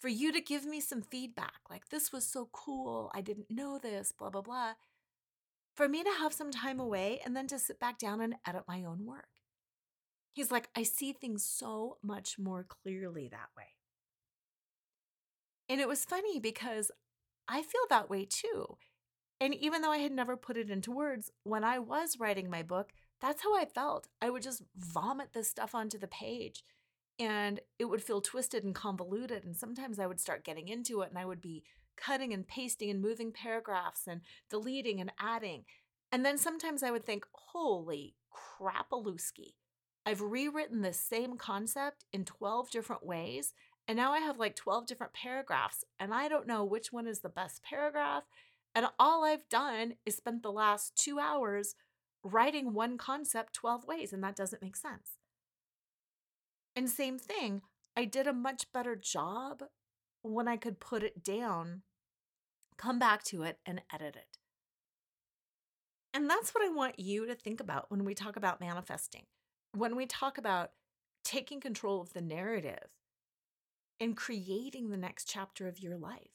for 0.00 0.08
you 0.08 0.32
to 0.32 0.40
give 0.40 0.64
me 0.64 0.80
some 0.80 1.02
feedback 1.02 1.60
like, 1.70 1.88
this 1.88 2.12
was 2.12 2.26
so 2.26 2.48
cool. 2.52 3.10
I 3.14 3.20
didn't 3.20 3.50
know 3.50 3.78
this, 3.78 4.12
blah, 4.12 4.30
blah, 4.30 4.42
blah 4.42 4.74
for 5.74 5.88
me 5.88 6.04
to 6.04 6.10
have 6.10 6.32
some 6.32 6.50
time 6.50 6.78
away 6.78 7.20
and 7.24 7.36
then 7.36 7.46
to 7.48 7.58
sit 7.58 7.80
back 7.80 7.98
down 7.98 8.20
and 8.20 8.36
edit 8.46 8.62
my 8.68 8.84
own 8.84 9.04
work. 9.04 9.28
He's 10.32 10.50
like, 10.50 10.68
I 10.76 10.82
see 10.82 11.12
things 11.12 11.44
so 11.44 11.98
much 12.02 12.38
more 12.38 12.64
clearly 12.64 13.28
that 13.28 13.50
way. 13.56 13.68
And 15.68 15.80
it 15.80 15.88
was 15.88 16.04
funny 16.04 16.38
because 16.38 16.90
I 17.48 17.62
feel 17.62 17.82
that 17.90 18.10
way 18.10 18.26
too. 18.28 18.76
And 19.40 19.54
even 19.54 19.82
though 19.82 19.90
I 19.90 19.98
had 19.98 20.12
never 20.12 20.36
put 20.36 20.56
it 20.56 20.70
into 20.70 20.90
words, 20.90 21.30
when 21.42 21.64
I 21.64 21.78
was 21.78 22.18
writing 22.18 22.48
my 22.50 22.62
book, 22.62 22.92
that's 23.20 23.42
how 23.42 23.56
I 23.56 23.64
felt. 23.64 24.08
I 24.20 24.30
would 24.30 24.42
just 24.42 24.62
vomit 24.76 25.32
this 25.32 25.48
stuff 25.48 25.74
onto 25.74 25.98
the 25.98 26.08
page 26.08 26.62
and 27.18 27.60
it 27.78 27.86
would 27.86 28.02
feel 28.02 28.20
twisted 28.20 28.64
and 28.64 28.74
convoluted. 28.74 29.44
And 29.44 29.56
sometimes 29.56 29.98
I 29.98 30.06
would 30.06 30.20
start 30.20 30.44
getting 30.44 30.68
into 30.68 31.00
it 31.02 31.10
and 31.10 31.18
I 31.18 31.24
would 31.24 31.40
be 31.40 31.62
cutting 31.96 32.32
and 32.32 32.46
pasting 32.46 32.90
and 32.90 33.00
moving 33.00 33.32
paragraphs 33.32 34.06
and 34.06 34.20
deleting 34.50 35.00
and 35.00 35.12
adding. 35.18 35.64
And 36.10 36.24
then 36.24 36.38
sometimes 36.38 36.82
I 36.82 36.90
would 36.90 37.04
think, 37.04 37.24
holy 37.32 38.14
crapalooski. 38.32 39.54
I've 40.06 40.20
rewritten 40.20 40.82
the 40.82 40.92
same 40.92 41.36
concept 41.36 42.04
in 42.12 42.24
12 42.24 42.70
different 42.70 43.06
ways. 43.06 43.54
And 43.86 43.96
now 43.96 44.12
I 44.12 44.18
have 44.20 44.38
like 44.38 44.56
12 44.56 44.86
different 44.86 45.12
paragraphs, 45.12 45.84
and 46.00 46.14
I 46.14 46.28
don't 46.28 46.46
know 46.46 46.64
which 46.64 46.92
one 46.92 47.06
is 47.06 47.20
the 47.20 47.28
best 47.28 47.62
paragraph. 47.62 48.22
And 48.74 48.86
all 48.98 49.24
I've 49.24 49.48
done 49.48 49.94
is 50.06 50.16
spent 50.16 50.42
the 50.42 50.50
last 50.52 50.96
two 50.96 51.18
hours 51.18 51.74
writing 52.22 52.72
one 52.72 52.96
concept 52.96 53.52
12 53.52 53.86
ways, 53.86 54.12
and 54.12 54.24
that 54.24 54.36
doesn't 54.36 54.62
make 54.62 54.76
sense. 54.76 55.18
And 56.76 56.90
same 56.90 57.18
thing, 57.18 57.62
I 57.96 58.04
did 58.04 58.26
a 58.26 58.32
much 58.32 58.72
better 58.72 58.96
job 58.96 59.64
when 60.22 60.48
I 60.48 60.56
could 60.56 60.80
put 60.80 61.02
it 61.02 61.22
down, 61.22 61.82
come 62.76 62.98
back 62.98 63.22
to 63.24 63.42
it, 63.42 63.58
and 63.64 63.82
edit 63.92 64.16
it. 64.16 64.38
And 66.12 66.30
that's 66.30 66.54
what 66.54 66.64
I 66.64 66.72
want 66.72 66.98
you 66.98 67.26
to 67.26 67.34
think 67.34 67.60
about 67.60 67.90
when 67.90 68.04
we 68.04 68.14
talk 68.14 68.36
about 68.36 68.60
manifesting, 68.60 69.24
when 69.72 69.96
we 69.96 70.06
talk 70.06 70.38
about 70.38 70.70
taking 71.24 71.60
control 71.60 72.00
of 72.00 72.12
the 72.12 72.20
narrative 72.20 72.88
and 74.00 74.16
creating 74.16 74.90
the 74.90 74.96
next 74.96 75.28
chapter 75.28 75.66
of 75.66 75.80
your 75.80 75.96
life. 75.96 76.30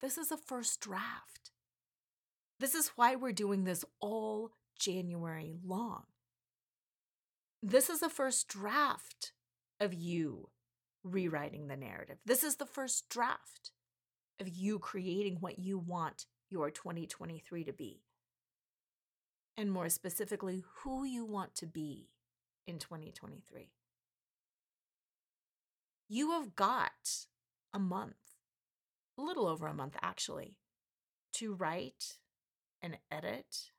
This 0.00 0.18
is 0.18 0.30
a 0.30 0.36
first 0.36 0.80
draft. 0.80 1.52
This 2.58 2.74
is 2.74 2.92
why 2.96 3.16
we're 3.16 3.32
doing 3.32 3.64
this 3.64 3.84
all 4.00 4.52
January 4.78 5.54
long. 5.64 6.04
This 7.68 7.90
is 7.90 8.00
a 8.00 8.08
first 8.08 8.46
draft 8.46 9.32
of 9.80 9.92
you 9.92 10.50
rewriting 11.02 11.66
the 11.66 11.76
narrative. 11.76 12.18
This 12.24 12.44
is 12.44 12.56
the 12.56 12.64
first 12.64 13.08
draft 13.08 13.72
of 14.40 14.48
you 14.48 14.78
creating 14.78 15.38
what 15.40 15.58
you 15.58 15.76
want 15.76 16.26
your 16.48 16.70
2023 16.70 17.64
to 17.64 17.72
be. 17.72 18.04
And 19.56 19.72
more 19.72 19.88
specifically, 19.88 20.62
who 20.76 21.02
you 21.02 21.24
want 21.24 21.56
to 21.56 21.66
be 21.66 22.10
in 22.68 22.78
2023. 22.78 23.72
You 26.08 26.30
have 26.30 26.54
got 26.54 27.26
a 27.74 27.80
month, 27.80 28.36
a 29.18 29.22
little 29.22 29.48
over 29.48 29.66
a 29.66 29.74
month 29.74 29.96
actually, 30.00 30.56
to 31.32 31.52
write 31.52 32.18
and 32.80 32.98
edit 33.10 33.72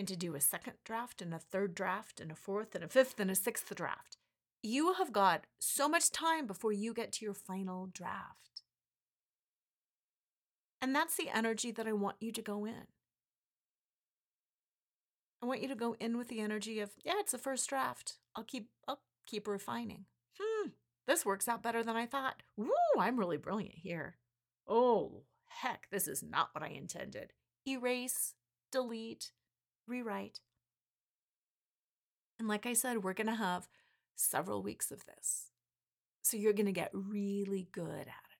and 0.00 0.08
to 0.08 0.16
do 0.16 0.34
a 0.34 0.40
second 0.40 0.74
draft 0.84 1.22
and 1.22 1.32
a 1.32 1.38
third 1.38 1.76
draft 1.76 2.20
and 2.20 2.32
a 2.32 2.34
fourth 2.34 2.74
and 2.74 2.82
a 2.82 2.88
fifth 2.88 3.20
and 3.20 3.30
a 3.30 3.36
sixth 3.36 3.72
draft 3.74 4.16
you 4.62 4.94
have 4.94 5.12
got 5.12 5.46
so 5.58 5.88
much 5.88 6.10
time 6.10 6.46
before 6.46 6.72
you 6.72 6.92
get 6.92 7.12
to 7.12 7.24
your 7.24 7.34
final 7.34 7.86
draft. 7.86 8.62
And 10.82 10.94
that's 10.94 11.16
the 11.16 11.28
energy 11.34 11.70
that 11.72 11.86
I 11.86 11.92
want 11.92 12.16
you 12.20 12.32
to 12.32 12.42
go 12.42 12.64
in. 12.64 12.86
I 15.42 15.46
want 15.46 15.62
you 15.62 15.68
to 15.68 15.74
go 15.74 15.96
in 15.98 16.18
with 16.18 16.28
the 16.28 16.40
energy 16.40 16.80
of, 16.80 16.90
yeah, 17.04 17.14
it's 17.16 17.32
a 17.32 17.38
first 17.38 17.68
draft. 17.68 18.18
I'll 18.36 18.44
keep 18.44 18.68
I'll 18.86 19.00
keep 19.26 19.48
refining. 19.48 20.04
Hmm, 20.38 20.70
this 21.06 21.24
works 21.24 21.48
out 21.48 21.62
better 21.62 21.82
than 21.82 21.96
I 21.96 22.06
thought. 22.06 22.42
Woo, 22.56 22.70
I'm 22.98 23.18
really 23.18 23.38
brilliant 23.38 23.76
here. 23.76 24.16
Oh, 24.68 25.22
heck, 25.48 25.88
this 25.90 26.06
is 26.06 26.22
not 26.22 26.50
what 26.52 26.62
I 26.62 26.68
intended. 26.68 27.32
Erase, 27.66 28.34
delete, 28.70 29.32
rewrite. 29.90 30.40
And 32.38 32.48
like 32.48 32.64
I 32.64 32.72
said, 32.72 33.04
we're 33.04 33.12
going 33.12 33.26
to 33.26 33.34
have 33.34 33.68
several 34.16 34.62
weeks 34.62 34.90
of 34.90 35.04
this. 35.04 35.50
So 36.22 36.36
you're 36.36 36.54
going 36.54 36.66
to 36.66 36.72
get 36.72 36.90
really 36.92 37.68
good 37.72 37.90
at 37.90 38.06
it. 38.06 38.38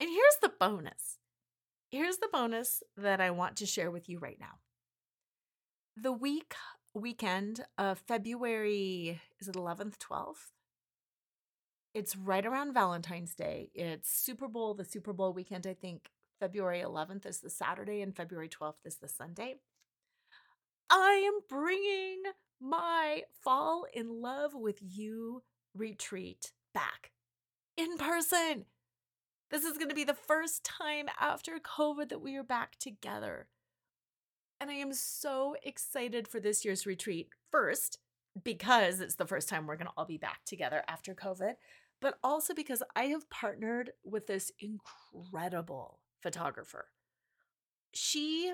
And 0.00 0.10
here's 0.10 0.38
the 0.42 0.52
bonus. 0.58 1.18
Here's 1.90 2.18
the 2.18 2.28
bonus 2.32 2.82
that 2.96 3.20
I 3.20 3.30
want 3.30 3.56
to 3.56 3.66
share 3.66 3.90
with 3.90 4.08
you 4.08 4.18
right 4.18 4.38
now. 4.38 4.58
The 5.96 6.12
week 6.12 6.54
weekend 6.94 7.64
of 7.78 7.98
February 7.98 9.20
is 9.40 9.48
it 9.48 9.54
11th, 9.54 9.98
12th? 9.98 10.52
It's 11.92 12.16
right 12.16 12.46
around 12.46 12.72
Valentine's 12.74 13.34
Day. 13.34 13.70
It's 13.74 14.10
Super 14.10 14.48
Bowl, 14.48 14.74
the 14.74 14.84
Super 14.84 15.12
Bowl 15.12 15.32
weekend, 15.32 15.66
I 15.66 15.74
think 15.74 16.10
February 16.40 16.80
11th 16.80 17.26
is 17.26 17.40
the 17.40 17.50
Saturday 17.50 18.00
and 18.00 18.16
February 18.16 18.48
12th 18.48 18.86
is 18.86 18.96
the 18.96 19.08
Sunday. 19.08 19.56
I 20.88 21.22
am 21.26 21.40
bringing 21.48 22.22
my 22.60 23.22
Fall 23.44 23.86
in 23.92 24.20
Love 24.22 24.54
with 24.54 24.78
You 24.80 25.42
retreat 25.74 26.52
back 26.74 27.12
in 27.76 27.98
person. 27.98 28.64
This 29.50 29.64
is 29.64 29.76
going 29.76 29.90
to 29.90 29.94
be 29.94 30.04
the 30.04 30.14
first 30.14 30.64
time 30.64 31.06
after 31.20 31.58
COVID 31.58 32.08
that 32.08 32.22
we 32.22 32.36
are 32.36 32.42
back 32.42 32.78
together. 32.78 33.48
And 34.60 34.70
I 34.70 34.74
am 34.74 34.92
so 34.92 35.56
excited 35.62 36.26
for 36.26 36.40
this 36.40 36.64
year's 36.64 36.86
retreat. 36.86 37.28
First, 37.50 37.98
because 38.42 39.00
it's 39.00 39.16
the 39.16 39.26
first 39.26 39.48
time 39.48 39.66
we're 39.66 39.76
going 39.76 39.88
to 39.88 39.92
all 39.96 40.06
be 40.06 40.18
back 40.18 40.44
together 40.44 40.82
after 40.88 41.14
COVID, 41.14 41.54
but 42.00 42.18
also 42.22 42.54
because 42.54 42.82
I 42.96 43.04
have 43.04 43.28
partnered 43.30 43.90
with 44.04 44.26
this 44.26 44.52
incredible 44.60 45.98
photographer. 46.22 46.88
She 47.92 48.52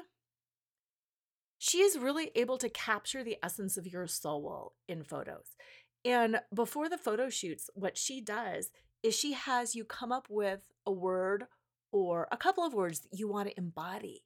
she 1.58 1.78
is 1.78 1.98
really 1.98 2.30
able 2.34 2.58
to 2.58 2.68
capture 2.68 3.24
the 3.24 3.38
essence 3.42 3.76
of 3.76 3.86
your 3.86 4.06
soul 4.06 4.74
in 4.88 5.02
photos. 5.02 5.56
And 6.04 6.40
before 6.54 6.88
the 6.88 6.98
photo 6.98 7.28
shoots, 7.28 7.70
what 7.74 7.96
she 7.96 8.20
does 8.20 8.70
is 9.02 9.14
she 9.14 9.32
has 9.32 9.74
you 9.74 9.84
come 9.84 10.12
up 10.12 10.28
with 10.28 10.60
a 10.84 10.92
word 10.92 11.44
or 11.90 12.28
a 12.30 12.36
couple 12.36 12.64
of 12.64 12.74
words 12.74 13.00
that 13.00 13.18
you 13.18 13.28
want 13.28 13.48
to 13.48 13.58
embody. 13.58 14.22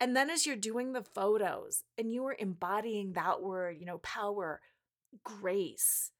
And 0.00 0.16
then 0.16 0.30
as 0.30 0.46
you're 0.46 0.56
doing 0.56 0.92
the 0.92 1.02
photos 1.02 1.84
and 1.96 2.12
you 2.12 2.26
are 2.26 2.36
embodying 2.38 3.12
that 3.12 3.42
word, 3.42 3.76
you 3.78 3.86
know, 3.86 3.98
power, 3.98 4.60
grace, 5.24 6.10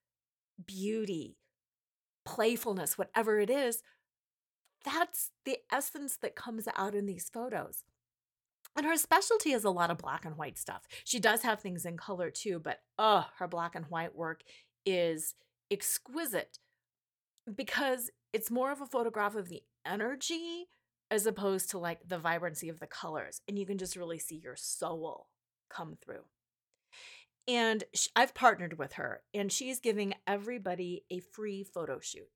beauty, 0.65 1.37
playfulness, 2.25 2.99
whatever 2.99 3.39
it 3.39 3.51
is, 3.51 3.83
that's 4.89 5.31
the 5.45 5.59
essence 5.73 6.17
that 6.23 6.37
comes 6.37 6.67
out 6.77 6.95
in 6.95 7.07
these 7.07 7.31
photos. 7.33 7.85
And 8.77 8.87
her 8.87 8.97
specialty 8.97 9.53
is 9.53 9.65
a 9.65 9.71
lot 9.71 9.91
of 9.91 9.99
black 9.99 10.25
and 10.25 10.37
white 10.37 10.59
stuff. 10.59 10.87
She 11.05 11.19
does 11.19 11.43
have 11.43 11.61
things 11.61 11.85
in 11.85 11.97
color 11.97 12.31
too, 12.31 12.61
but 12.61 12.79
oh, 12.99 13.27
her 13.39 13.49
black 13.49 13.75
and 13.75 13.87
white 13.87 14.15
work 14.15 14.43
is 14.87 15.35
exquisite 15.71 16.59
because 17.55 18.11
it's 18.33 18.51
more 18.51 18.71
of 18.71 18.81
a 18.81 18.87
photograph 18.87 19.35
of 19.35 19.49
the 19.49 19.63
energy 19.87 20.67
as 21.11 21.27
opposed 21.27 21.71
to 21.71 21.79
like 21.79 22.01
the 22.07 22.19
vibrancy 22.19 22.69
of 22.69 22.81
the 22.81 22.87
colors. 22.87 23.41
And 23.49 23.59
you 23.59 23.67
can 23.67 23.79
just 23.79 23.97
really 23.97 24.19
see 24.19 24.37
your 24.37 24.57
soul 24.57 25.29
come 25.71 25.97
through. 26.01 26.25
And 27.47 27.83
I've 28.15 28.35
partnered 28.35 28.79
with 28.79 28.95
her, 28.95 29.23
and 29.33 29.51
she's 29.51 29.81
giving 29.81 30.13
everybody 30.27 31.05
a 31.11 31.21
free 31.21 31.65
photo 31.65 31.99
shoot. 31.99 32.29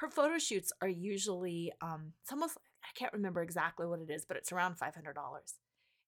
Her 0.00 0.08
photo 0.08 0.38
shoots 0.38 0.72
are 0.80 0.88
usually, 0.88 1.72
um, 1.82 2.14
it's 2.22 2.32
almost, 2.32 2.56
I 2.82 2.88
can't 2.98 3.12
remember 3.12 3.42
exactly 3.42 3.86
what 3.86 4.00
it 4.00 4.08
is, 4.08 4.24
but 4.24 4.38
it's 4.38 4.50
around 4.50 4.78
$500. 4.78 4.94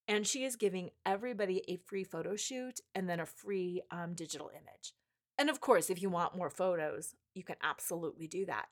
And 0.08 0.26
she 0.26 0.44
is 0.44 0.56
giving 0.56 0.90
everybody 1.04 1.62
a 1.68 1.76
free 1.76 2.02
photo 2.02 2.34
shoot 2.34 2.80
and 2.94 3.06
then 3.06 3.20
a 3.20 3.26
free 3.26 3.82
um, 3.90 4.14
digital 4.14 4.48
image. 4.48 4.94
And 5.38 5.50
of 5.50 5.60
course, 5.60 5.90
if 5.90 6.00
you 6.00 6.08
want 6.08 6.34
more 6.34 6.48
photos, 6.48 7.14
you 7.34 7.44
can 7.44 7.56
absolutely 7.62 8.26
do 8.26 8.46
that. 8.46 8.68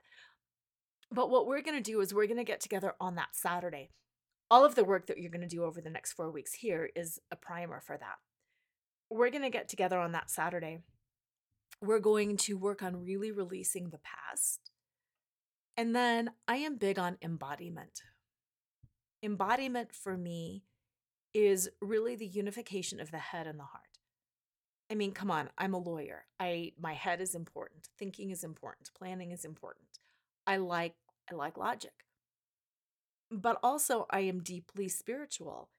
But 1.12 1.28
what 1.28 1.46
we're 1.46 1.60
going 1.60 1.76
to 1.76 1.90
do 1.90 2.00
is 2.00 2.14
we're 2.14 2.26
going 2.26 2.38
to 2.38 2.44
get 2.44 2.60
together 2.60 2.94
on 2.98 3.16
that 3.16 3.34
Saturday. 3.36 3.90
All 4.50 4.64
of 4.64 4.74
the 4.74 4.84
work 4.84 5.06
that 5.08 5.18
you're 5.18 5.30
going 5.30 5.46
to 5.46 5.46
do 5.46 5.64
over 5.64 5.82
the 5.82 5.90
next 5.90 6.14
four 6.14 6.30
weeks 6.30 6.54
here 6.54 6.88
is 6.96 7.20
a 7.30 7.36
primer 7.36 7.80
for 7.80 7.98
that. 7.98 8.16
We're 9.10 9.30
going 9.30 9.42
to 9.42 9.50
get 9.50 9.68
together 9.68 9.98
on 9.98 10.12
that 10.12 10.30
Saturday. 10.30 10.78
We're 11.82 12.00
going 12.00 12.38
to 12.38 12.56
work 12.56 12.82
on 12.82 13.04
really 13.04 13.30
releasing 13.30 13.90
the 13.90 13.98
past. 13.98 14.69
And 15.76 15.94
then 15.94 16.32
I 16.46 16.56
am 16.56 16.76
big 16.76 16.98
on 16.98 17.16
embodiment. 17.22 18.02
Embodiment 19.22 19.94
for 19.94 20.16
me 20.16 20.64
is 21.32 21.70
really 21.80 22.16
the 22.16 22.26
unification 22.26 23.00
of 23.00 23.10
the 23.10 23.18
head 23.18 23.46
and 23.46 23.58
the 23.58 23.64
heart. 23.64 23.84
I 24.90 24.94
mean, 24.96 25.12
come 25.12 25.30
on, 25.30 25.50
I'm 25.56 25.74
a 25.74 25.78
lawyer. 25.78 26.24
I 26.40 26.72
my 26.80 26.94
head 26.94 27.20
is 27.20 27.34
important. 27.34 27.88
Thinking 27.98 28.30
is 28.30 28.42
important. 28.42 28.90
Planning 28.96 29.30
is 29.30 29.44
important. 29.44 29.98
I 30.46 30.56
like 30.56 30.94
I 31.30 31.34
like 31.36 31.56
logic. 31.56 31.92
But 33.30 33.58
also 33.62 34.06
I 34.10 34.20
am 34.20 34.42
deeply 34.42 34.88
spiritual 34.88 35.70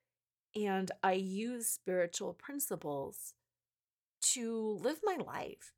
and 0.56 0.92
I 1.04 1.14
use 1.14 1.68
spiritual 1.68 2.34
principles 2.34 3.34
to 4.22 4.80
live 4.82 5.00
my 5.04 5.18
life. 5.18 5.74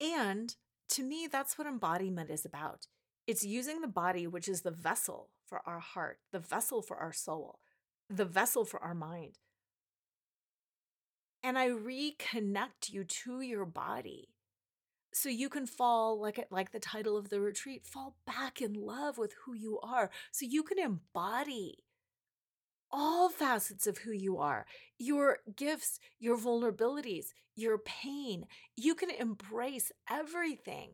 And 0.00 0.54
to 0.90 1.02
me 1.02 1.28
that's 1.30 1.58
what 1.58 1.66
embodiment 1.66 2.30
is 2.30 2.44
about. 2.44 2.86
It's 3.26 3.44
using 3.44 3.80
the 3.80 3.88
body 3.88 4.26
which 4.26 4.48
is 4.48 4.62
the 4.62 4.70
vessel 4.70 5.30
for 5.46 5.60
our 5.66 5.80
heart, 5.80 6.18
the 6.32 6.38
vessel 6.38 6.82
for 6.82 6.96
our 6.96 7.12
soul, 7.12 7.58
the 8.08 8.24
vessel 8.24 8.64
for 8.64 8.82
our 8.82 8.94
mind. 8.94 9.38
And 11.42 11.58
I 11.58 11.68
reconnect 11.68 12.90
you 12.90 13.04
to 13.04 13.40
your 13.40 13.64
body 13.64 14.28
so 15.12 15.28
you 15.28 15.48
can 15.48 15.66
fall 15.66 16.20
like 16.20 16.46
like 16.50 16.72
the 16.72 16.78
title 16.78 17.16
of 17.16 17.28
the 17.28 17.40
retreat 17.40 17.86
fall 17.86 18.16
back 18.26 18.60
in 18.60 18.74
love 18.74 19.18
with 19.18 19.34
who 19.44 19.54
you 19.54 19.78
are 19.80 20.10
so 20.30 20.46
you 20.46 20.62
can 20.62 20.78
embody 20.78 21.84
all 22.90 23.28
facets 23.28 23.86
of 23.86 23.98
who 23.98 24.12
you 24.12 24.38
are 24.38 24.66
your 24.98 25.38
gifts 25.56 25.98
your 26.18 26.36
vulnerabilities 26.36 27.26
your 27.54 27.78
pain 27.78 28.46
you 28.76 28.94
can 28.94 29.10
embrace 29.10 29.92
everything 30.10 30.92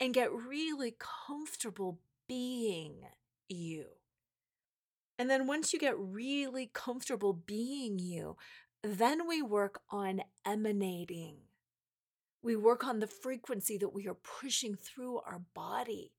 and 0.00 0.14
get 0.14 0.32
really 0.32 0.96
comfortable 0.98 1.98
being 2.28 2.94
you 3.48 3.84
and 5.18 5.28
then 5.28 5.46
once 5.46 5.72
you 5.72 5.78
get 5.78 5.98
really 5.98 6.70
comfortable 6.72 7.32
being 7.32 7.98
you 7.98 8.36
then 8.82 9.26
we 9.26 9.42
work 9.42 9.80
on 9.90 10.22
emanating 10.46 11.36
we 12.42 12.56
work 12.56 12.86
on 12.86 13.00
the 13.00 13.06
frequency 13.06 13.78
that 13.78 13.92
we 13.92 14.06
are 14.06 14.14
pushing 14.14 14.76
through 14.76 15.18
our 15.18 15.42
body. 15.54 16.12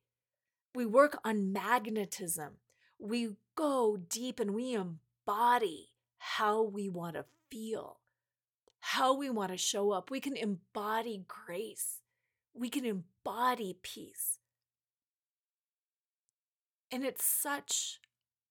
We 0.76 0.86
work 0.86 1.18
on 1.24 1.54
magnetism. 1.54 2.58
We 3.00 3.30
go 3.56 3.98
deep 3.98 4.40
and 4.40 4.54
we 4.54 4.74
embody 4.74 5.90
how 6.18 6.62
we 6.62 6.90
want 6.90 7.16
to 7.16 7.26
feel, 7.50 8.00
how 8.82 9.16
we 9.16 9.30
want 9.30 9.52
to 9.52 9.58
show 9.58 9.92
up. 9.92 10.12
We 10.12 10.20
can 10.20 10.36
embody 10.36 11.24
grace. 11.28 12.02
We 12.54 12.70
can 12.70 12.86
embody 12.86 13.78
peace. 13.82 14.40
And 16.92 17.06
it's 17.06 17.24
such 17.24 18.00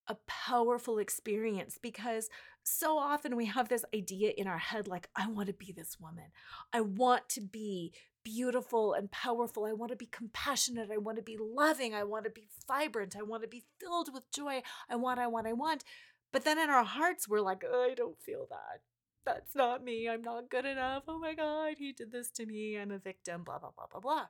a 0.07 0.17
powerful 0.27 0.99
experience 0.99 1.79
because 1.81 2.31
so 2.63 2.99
often 2.99 3.37
we 3.37 3.47
have 3.47 3.69
this 3.69 3.85
idea 3.95 4.33
in 4.37 4.47
our 4.47 4.59
head 4.59 4.89
like, 4.89 5.09
I 5.15 5.29
want 5.29 5.49
to 5.49 5.53
be 5.53 5.73
this 5.73 5.99
woman. 6.01 6.27
I 6.73 6.81
want 6.81 7.29
to 7.31 7.41
be 7.41 7.93
beautiful 8.31 8.95
and 8.95 9.11
powerful. 9.11 9.65
I 9.65 9.73
want 9.73 9.91
to 9.91 9.97
be 9.97 10.07
compassionate. 10.07 10.91
I 10.93 10.99
want 10.99 11.17
to 11.17 11.23
be 11.23 11.39
loving. 11.41 11.95
I 11.95 12.05
want 12.05 12.25
to 12.25 12.31
be 12.31 12.49
vibrant. 12.67 13.17
I 13.19 13.23
want 13.23 13.43
to 13.43 13.49
be 13.49 13.65
filled 13.81 14.13
with 14.13 14.31
joy. 14.31 14.63
I 14.91 14.97
want, 14.97 15.21
I 15.21 15.27
want, 15.27 15.47
I 15.47 15.53
want. 15.53 15.85
But 16.33 16.45
then 16.45 16.59
in 16.59 16.71
our 16.71 16.85
hearts, 16.85 17.29
we're 17.29 17.41
like, 17.41 17.65
I 17.65 17.95
don't 17.97 18.21
feel 18.21 18.47
that. 18.51 18.81
That's 19.25 19.55
not 19.55 19.85
me. 19.85 20.09
I'm 20.09 20.23
not 20.23 20.51
good 20.51 20.67
enough. 20.67 21.05
Oh 21.09 21.19
my 21.19 21.35
God, 21.35 21.75
he 21.79 21.93
did 21.93 22.13
this 22.13 22.31
to 22.33 22.47
me. 22.47 22.79
I'm 22.79 22.91
a 22.91 22.99
victim, 22.99 23.45
blah, 23.45 23.59
blah, 23.59 23.71
blah, 23.75 23.87
blah, 23.91 24.01
blah. 24.01 24.27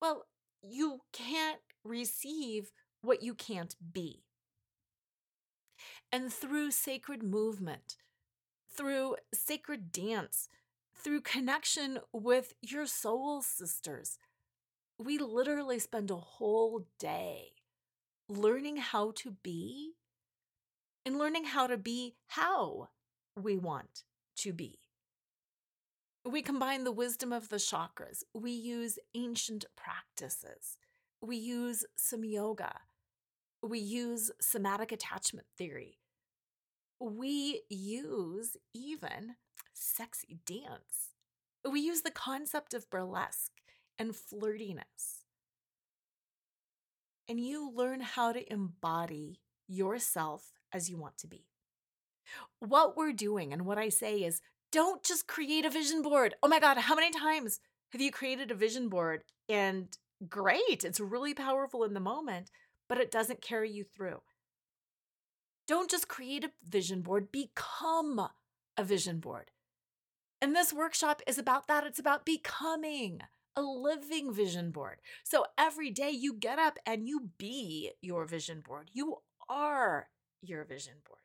Well, 0.00 0.26
you 0.62 1.00
can't 1.12 1.60
receive 1.84 2.70
what 3.02 3.22
you 3.22 3.34
can't 3.34 3.74
be 3.92 4.22
and 6.12 6.32
through 6.32 6.70
sacred 6.70 7.22
movement, 7.22 7.96
through 8.68 9.16
sacred 9.32 9.90
dance, 9.90 10.48
through 11.02 11.22
connection 11.22 11.98
with 12.12 12.54
your 12.60 12.86
soul 12.86 13.42
sisters. 13.42 14.18
We 14.98 15.18
literally 15.18 15.78
spend 15.78 16.10
a 16.10 16.16
whole 16.16 16.86
day 16.98 17.52
learning 18.28 18.76
how 18.76 19.12
to 19.16 19.32
be 19.42 19.92
and 21.04 21.18
learning 21.18 21.44
how 21.44 21.66
to 21.66 21.76
be 21.76 22.14
how 22.28 22.88
we 23.36 23.56
want 23.56 24.04
to 24.36 24.52
be. 24.52 24.78
We 26.24 26.42
combine 26.42 26.84
the 26.84 26.92
wisdom 26.92 27.32
of 27.32 27.48
the 27.48 27.56
chakras. 27.56 28.22
We 28.32 28.52
use 28.52 28.98
ancient 29.14 29.64
practices. 29.76 30.78
We 31.20 31.36
use 31.36 31.84
some 31.96 32.24
yoga. 32.24 32.72
We 33.60 33.80
use 33.80 34.30
somatic 34.40 34.92
attachment 34.92 35.46
theory 35.58 35.98
we 37.02 37.62
use 37.68 38.56
even 38.72 39.34
sexy 39.72 40.38
dance. 40.46 41.14
We 41.68 41.80
use 41.80 42.02
the 42.02 42.10
concept 42.10 42.74
of 42.74 42.88
burlesque 42.90 43.60
and 43.98 44.12
flirtiness. 44.12 45.24
And 47.28 47.40
you 47.40 47.72
learn 47.74 48.00
how 48.00 48.32
to 48.32 48.52
embody 48.52 49.40
yourself 49.68 50.52
as 50.72 50.88
you 50.88 50.96
want 50.96 51.18
to 51.18 51.26
be. 51.26 51.46
What 52.60 52.96
we're 52.96 53.12
doing, 53.12 53.52
and 53.52 53.66
what 53.66 53.78
I 53.78 53.88
say 53.88 54.22
is 54.22 54.40
don't 54.70 55.02
just 55.02 55.26
create 55.26 55.64
a 55.64 55.70
vision 55.70 56.02
board. 56.02 56.34
Oh 56.42 56.48
my 56.48 56.60
God, 56.60 56.78
how 56.78 56.94
many 56.94 57.10
times 57.10 57.60
have 57.90 58.00
you 58.00 58.10
created 58.10 58.50
a 58.50 58.54
vision 58.54 58.88
board? 58.88 59.24
And 59.48 59.88
great, 60.28 60.84
it's 60.84 61.00
really 61.00 61.34
powerful 61.34 61.84
in 61.84 61.94
the 61.94 62.00
moment, 62.00 62.50
but 62.88 62.98
it 62.98 63.10
doesn't 63.10 63.42
carry 63.42 63.70
you 63.70 63.84
through. 63.84 64.20
Don't 65.66 65.90
just 65.90 66.08
create 66.08 66.44
a 66.44 66.50
vision 66.68 67.02
board, 67.02 67.32
become 67.32 68.28
a 68.76 68.84
vision 68.84 69.20
board. 69.20 69.50
And 70.40 70.56
this 70.56 70.72
workshop 70.72 71.22
is 71.26 71.38
about 71.38 71.68
that. 71.68 71.86
It's 71.86 72.00
about 72.00 72.26
becoming 72.26 73.20
a 73.54 73.62
living 73.62 74.32
vision 74.32 74.70
board. 74.70 75.00
So 75.22 75.46
every 75.56 75.90
day 75.90 76.10
you 76.10 76.34
get 76.34 76.58
up 76.58 76.78
and 76.84 77.06
you 77.06 77.30
be 77.38 77.92
your 78.00 78.24
vision 78.24 78.60
board. 78.60 78.90
You 78.92 79.18
are 79.48 80.08
your 80.40 80.64
vision 80.64 80.94
board. 81.06 81.20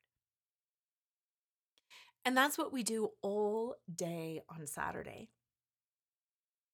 And 2.26 2.36
that's 2.36 2.58
what 2.58 2.74
we 2.74 2.84
do 2.84 3.12
all 3.22 3.76
day 3.94 4.42
on 4.50 4.68
Saturday. 4.68 5.30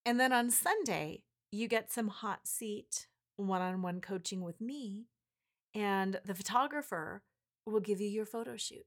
And 0.05 0.19
then 0.19 0.33
on 0.33 0.49
Sunday, 0.49 1.21
you 1.51 1.67
get 1.67 1.91
some 1.91 2.07
hot 2.07 2.47
seat 2.47 3.07
one 3.35 3.61
on 3.61 3.81
one 3.81 4.01
coaching 4.01 4.41
with 4.41 4.59
me, 4.59 5.05
and 5.73 6.19
the 6.25 6.35
photographer 6.35 7.23
will 7.65 7.79
give 7.79 8.01
you 8.01 8.07
your 8.07 8.25
photo 8.25 8.57
shoot. 8.57 8.85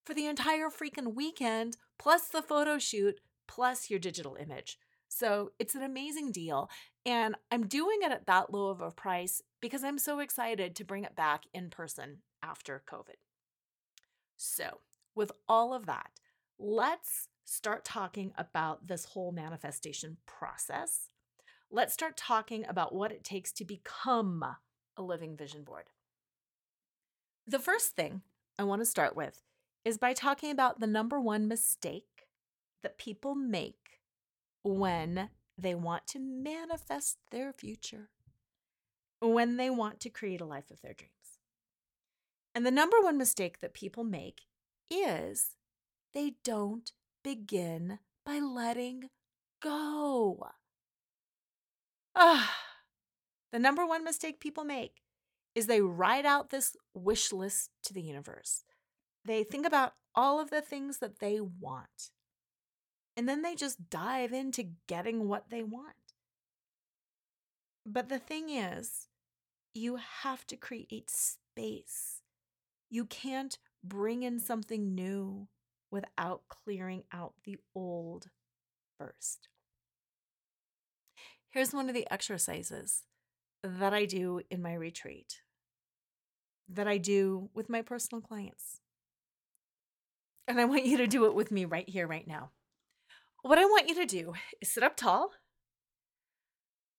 for 0.04 0.14
the 0.14 0.26
entire 0.26 0.70
freaking 0.70 1.14
weekend, 1.14 1.76
plus 1.98 2.28
the 2.28 2.40
photo 2.40 2.78
shoot, 2.78 3.20
plus 3.46 3.90
your 3.90 3.98
digital 3.98 4.36
image. 4.36 4.78
So 5.08 5.52
it's 5.58 5.74
an 5.74 5.82
amazing 5.82 6.32
deal. 6.32 6.70
And 7.04 7.34
I'm 7.50 7.66
doing 7.66 7.98
it 8.02 8.12
at 8.12 8.26
that 8.26 8.52
low 8.52 8.68
of 8.68 8.80
a 8.80 8.90
price 8.90 9.42
because 9.60 9.84
I'm 9.84 9.98
so 9.98 10.20
excited 10.20 10.76
to 10.76 10.84
bring 10.84 11.04
it 11.04 11.16
back 11.16 11.42
in 11.52 11.70
person 11.70 12.18
after 12.42 12.82
COVID. 12.90 13.16
So, 14.36 14.80
with 15.14 15.32
all 15.48 15.74
of 15.74 15.86
that, 15.86 16.10
let's 16.58 17.28
start 17.44 17.84
talking 17.84 18.32
about 18.38 18.86
this 18.86 19.06
whole 19.06 19.32
manifestation 19.32 20.18
process. 20.26 21.08
Let's 21.70 21.92
start 21.92 22.16
talking 22.16 22.64
about 22.66 22.94
what 22.94 23.12
it 23.12 23.24
takes 23.24 23.52
to 23.52 23.64
become 23.64 24.44
a 24.96 25.02
living 25.02 25.36
vision 25.36 25.64
board. 25.64 25.84
The 27.48 27.58
first 27.58 27.96
thing 27.96 28.20
I 28.58 28.64
want 28.64 28.82
to 28.82 28.86
start 28.86 29.16
with 29.16 29.42
is 29.82 29.96
by 29.96 30.12
talking 30.12 30.50
about 30.50 30.80
the 30.80 30.86
number 30.86 31.18
one 31.18 31.48
mistake 31.48 32.26
that 32.82 32.98
people 32.98 33.34
make 33.34 34.00
when 34.62 35.30
they 35.56 35.74
want 35.74 36.06
to 36.08 36.18
manifest 36.18 37.16
their 37.30 37.54
future, 37.54 38.10
when 39.22 39.56
they 39.56 39.70
want 39.70 39.98
to 40.00 40.10
create 40.10 40.42
a 40.42 40.44
life 40.44 40.70
of 40.70 40.82
their 40.82 40.92
dreams. 40.92 41.38
And 42.54 42.66
the 42.66 42.70
number 42.70 42.98
one 43.00 43.16
mistake 43.16 43.60
that 43.60 43.72
people 43.72 44.04
make 44.04 44.42
is 44.90 45.56
they 46.12 46.34
don't 46.44 46.92
begin 47.24 47.98
by 48.26 48.40
letting 48.40 49.08
go. 49.62 50.48
Ah, 52.14 52.54
the 53.52 53.58
number 53.58 53.86
one 53.86 54.04
mistake 54.04 54.38
people 54.38 54.64
make 54.64 55.00
is 55.58 55.66
they 55.66 55.80
write 55.80 56.24
out 56.24 56.50
this 56.50 56.76
wish 56.94 57.32
list 57.32 57.70
to 57.82 57.92
the 57.92 58.00
universe. 58.00 58.62
They 59.24 59.42
think 59.42 59.66
about 59.66 59.94
all 60.14 60.40
of 60.40 60.50
the 60.50 60.62
things 60.62 60.98
that 60.98 61.18
they 61.18 61.40
want. 61.40 62.12
And 63.16 63.28
then 63.28 63.42
they 63.42 63.56
just 63.56 63.90
dive 63.90 64.32
into 64.32 64.70
getting 64.86 65.26
what 65.26 65.50
they 65.50 65.64
want. 65.64 66.14
But 67.84 68.08
the 68.08 68.20
thing 68.20 68.50
is, 68.50 69.08
you 69.74 69.98
have 70.22 70.46
to 70.46 70.56
create 70.56 71.10
space. 71.10 72.22
You 72.88 73.04
can't 73.04 73.58
bring 73.82 74.22
in 74.22 74.38
something 74.38 74.94
new 74.94 75.48
without 75.90 76.42
clearing 76.48 77.02
out 77.12 77.32
the 77.44 77.56
old 77.74 78.26
first. 78.96 79.48
Here's 81.50 81.74
one 81.74 81.88
of 81.88 81.96
the 81.96 82.06
exercises 82.12 83.02
that 83.64 83.92
I 83.92 84.04
do 84.04 84.42
in 84.50 84.62
my 84.62 84.74
retreat, 84.74 85.40
that 86.68 86.88
I 86.88 86.98
do 86.98 87.50
with 87.54 87.68
my 87.68 87.82
personal 87.82 88.20
clients. 88.20 88.80
And 90.46 90.60
I 90.60 90.64
want 90.64 90.86
you 90.86 90.96
to 90.98 91.06
do 91.06 91.26
it 91.26 91.34
with 91.34 91.50
me 91.50 91.64
right 91.64 91.88
here, 91.88 92.06
right 92.06 92.26
now. 92.26 92.50
What 93.42 93.58
I 93.58 93.64
want 93.64 93.88
you 93.88 93.94
to 93.96 94.06
do 94.06 94.34
is 94.60 94.70
sit 94.70 94.82
up 94.82 94.96
tall. 94.96 95.30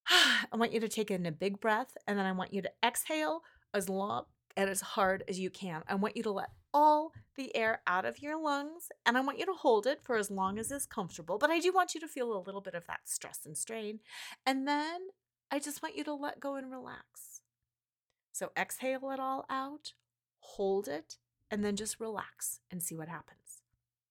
I 0.08 0.56
want 0.56 0.72
you 0.72 0.80
to 0.80 0.88
take 0.88 1.10
in 1.10 1.26
a 1.26 1.32
big 1.32 1.60
breath, 1.60 1.96
and 2.06 2.18
then 2.18 2.26
I 2.26 2.32
want 2.32 2.54
you 2.54 2.62
to 2.62 2.70
exhale 2.84 3.42
as 3.74 3.88
long 3.88 4.24
and 4.56 4.68
as 4.68 4.80
hard 4.80 5.24
as 5.28 5.38
you 5.38 5.50
can. 5.50 5.82
I 5.88 5.94
want 5.94 6.16
you 6.16 6.22
to 6.24 6.30
let 6.30 6.50
all 6.72 7.12
the 7.36 7.54
air 7.56 7.80
out 7.86 8.04
of 8.04 8.20
your 8.20 8.40
lungs, 8.40 8.88
and 9.04 9.16
I 9.16 9.20
want 9.20 9.38
you 9.38 9.46
to 9.46 9.52
hold 9.52 9.86
it 9.86 10.00
for 10.02 10.16
as 10.16 10.30
long 10.30 10.58
as 10.58 10.70
is 10.70 10.86
comfortable. 10.86 11.38
But 11.38 11.50
I 11.50 11.60
do 11.60 11.72
want 11.72 11.94
you 11.94 12.00
to 12.00 12.08
feel 12.08 12.36
a 12.36 12.42
little 12.42 12.60
bit 12.60 12.74
of 12.74 12.86
that 12.86 13.00
stress 13.04 13.40
and 13.44 13.56
strain. 13.56 14.00
And 14.46 14.66
then 14.66 15.00
I 15.50 15.58
just 15.58 15.82
want 15.82 15.96
you 15.96 16.04
to 16.04 16.14
let 16.14 16.40
go 16.40 16.56
and 16.56 16.70
relax. 16.70 17.29
So 18.40 18.52
exhale 18.56 19.10
it 19.10 19.20
all 19.20 19.44
out, 19.50 19.92
hold 20.38 20.88
it, 20.88 21.18
and 21.50 21.62
then 21.62 21.76
just 21.76 22.00
relax 22.00 22.60
and 22.70 22.82
see 22.82 22.96
what 22.96 23.06
happens. 23.06 23.60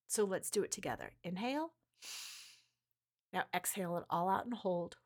So 0.08 0.24
let's 0.24 0.52
do 0.52 0.62
it 0.62 0.72
together. 0.72 1.14
Inhale. 1.24 1.72
Now 3.34 3.46
exhale 3.52 3.98
it 3.98 4.04
all 4.08 4.30
out 4.30 4.46
and 4.46 4.54
hold. 4.54 4.98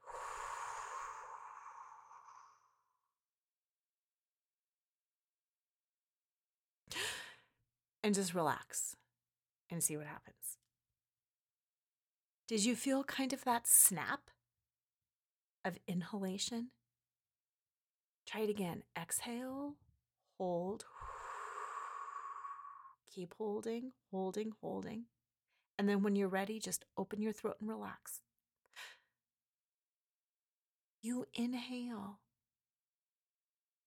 And 8.03 8.13
just 8.13 8.33
relax 8.33 8.97
and 9.71 9.81
see 9.81 9.95
what 9.95 10.05
happens. 10.07 10.57
Did 12.45 12.65
you 12.65 12.75
feel 12.75 13.05
kind 13.05 13.31
of 13.31 13.45
that 13.45 13.69
snap 13.69 14.29
of 15.63 15.79
inhalation? 15.87 16.71
Try 18.25 18.41
it 18.41 18.49
again. 18.49 18.83
Exhale, 18.99 19.75
hold. 20.37 20.85
Keep 23.13 23.35
holding, 23.37 23.91
holding, 24.11 24.53
holding. 24.61 25.05
And 25.77 25.87
then 25.89 26.03
when 26.03 26.15
you're 26.15 26.27
ready, 26.27 26.59
just 26.59 26.85
open 26.97 27.21
your 27.21 27.33
throat 27.33 27.57
and 27.59 27.69
relax. 27.69 28.21
You 31.01 31.25
inhale. 31.33 32.19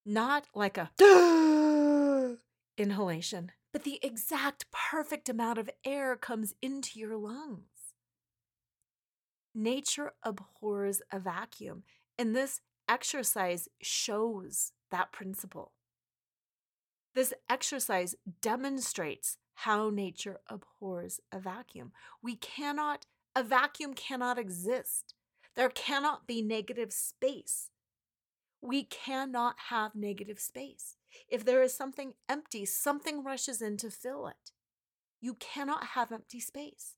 Not 0.05 0.47
like 0.55 0.79
a 0.79 0.91
inhalation, 2.79 3.53
but 3.73 3.85
the 3.85 3.99
exact 4.03 4.67
perfect 4.71 5.29
amount 5.29 5.59
of 5.59 5.71
air 5.85 6.15
comes 6.15 6.55
into 6.63 6.99
your 6.99 7.17
lungs. 7.17 7.95
Nature 9.55 10.13
abhors 10.23 11.01
a 11.11 11.19
vacuum. 11.19 11.83
And 12.19 12.37
this 12.37 12.61
exercise 12.89 13.69
shows 13.81 14.73
that 14.91 15.13
principle. 15.13 15.73
This 17.15 17.33
exercise 17.49 18.15
demonstrates 18.43 19.39
how 19.55 19.89
nature 19.89 20.41
abhors 20.49 21.21
a 21.33 21.39
vacuum. 21.39 21.93
We 22.23 22.37
cannot, 22.37 23.07
a 23.35 23.43
vacuum 23.43 23.95
cannot 23.95 24.39
exist. 24.39 25.15
There 25.55 25.71
cannot 25.71 26.27
be 26.27 26.43
negative 26.43 26.93
space. 26.93 27.71
We 28.61 28.85
cannot 28.85 29.57
have 29.71 29.95
negative 29.95 30.39
space. 30.39 30.97
If 31.29 31.45
there 31.45 31.63
is 31.63 31.73
something 31.73 32.15
empty, 32.29 32.67
something 32.67 33.25
rushes 33.25 33.63
in 33.63 33.79
to 33.79 33.91
fill 33.91 34.27
it. 34.27 34.53
You 35.21 35.35
cannot 35.35 35.89
have 35.89 36.13
empty 36.13 36.41
space. 36.41 36.97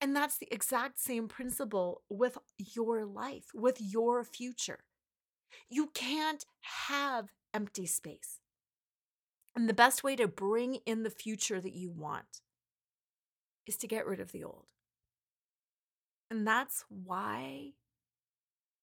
And 0.00 0.14
that's 0.14 0.38
the 0.38 0.48
exact 0.52 0.98
same 0.98 1.28
principle 1.28 2.02
with 2.08 2.38
your 2.56 3.04
life, 3.04 3.46
with 3.54 3.78
your 3.80 4.24
future. 4.24 4.80
You 5.68 5.90
can't 5.94 6.44
have 6.88 7.28
empty 7.54 7.86
space. 7.86 8.40
And 9.54 9.68
the 9.68 9.74
best 9.74 10.02
way 10.02 10.16
to 10.16 10.26
bring 10.26 10.76
in 10.86 11.02
the 11.02 11.10
future 11.10 11.60
that 11.60 11.74
you 11.74 11.90
want 11.90 12.40
is 13.66 13.76
to 13.76 13.86
get 13.86 14.06
rid 14.06 14.18
of 14.20 14.32
the 14.32 14.44
old. 14.44 14.66
And 16.30 16.46
that's 16.46 16.84
why 16.88 17.72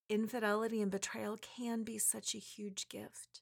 infidelity 0.10 0.82
and 0.82 0.92
betrayal 0.92 1.38
can 1.38 1.84
be 1.84 1.98
such 1.98 2.34
a 2.34 2.40
huge 2.40 2.90
gift 2.90 3.42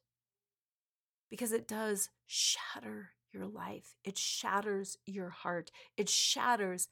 because 1.29 1.51
it 1.51 1.67
does 1.67 2.09
shatter 2.25 3.11
your 3.33 3.45
life, 3.45 3.95
it 4.03 4.17
shatters 4.17 4.97
your 5.05 5.29
heart, 5.29 5.71
it 5.97 6.09
shatters 6.09 6.87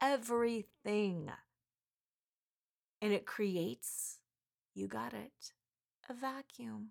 everything. 0.00 1.30
And 3.00 3.12
it 3.12 3.26
creates, 3.26 4.18
you 4.74 4.88
got 4.88 5.12
it, 5.12 5.52
a 6.08 6.14
vacuum. 6.14 6.90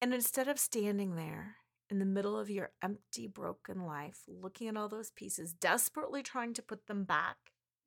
And 0.00 0.14
instead 0.14 0.48
of 0.48 0.58
standing 0.58 1.16
there 1.16 1.56
in 1.90 1.98
the 1.98 2.04
middle 2.04 2.38
of 2.38 2.48
your 2.48 2.70
empty, 2.82 3.26
broken 3.26 3.84
life, 3.84 4.20
looking 4.28 4.68
at 4.68 4.76
all 4.76 4.88
those 4.88 5.10
pieces, 5.10 5.52
desperately 5.52 6.22
trying 6.22 6.54
to 6.54 6.62
put 6.62 6.86
them 6.86 7.04
back 7.04 7.36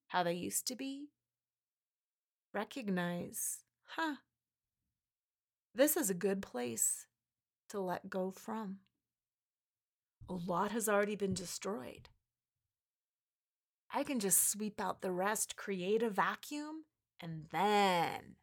how 0.08 0.22
they 0.24 0.34
used 0.34 0.68
to 0.68 0.76
be, 0.76 1.08
recognize, 2.54 3.60
huh, 3.86 4.16
this 5.74 5.98
is 5.98 6.10
a 6.10 6.14
good 6.14 6.42
place 6.42 7.08
to 7.70 7.80
let 7.80 8.10
go 8.10 8.30
from. 8.30 8.78
A 10.30 10.34
lot 10.34 10.72
has 10.72 10.88
already 10.88 11.16
been 11.16 11.34
destroyed. 11.34 12.10
I 13.96 14.04
can 14.04 14.20
just 14.20 14.50
sweep 14.50 14.82
out 14.82 15.02
the 15.02 15.12
rest, 15.12 15.56
create 15.56 16.02
a 16.02 16.10
vacuum, 16.10 16.86
and 17.22 17.46
then 17.52 18.38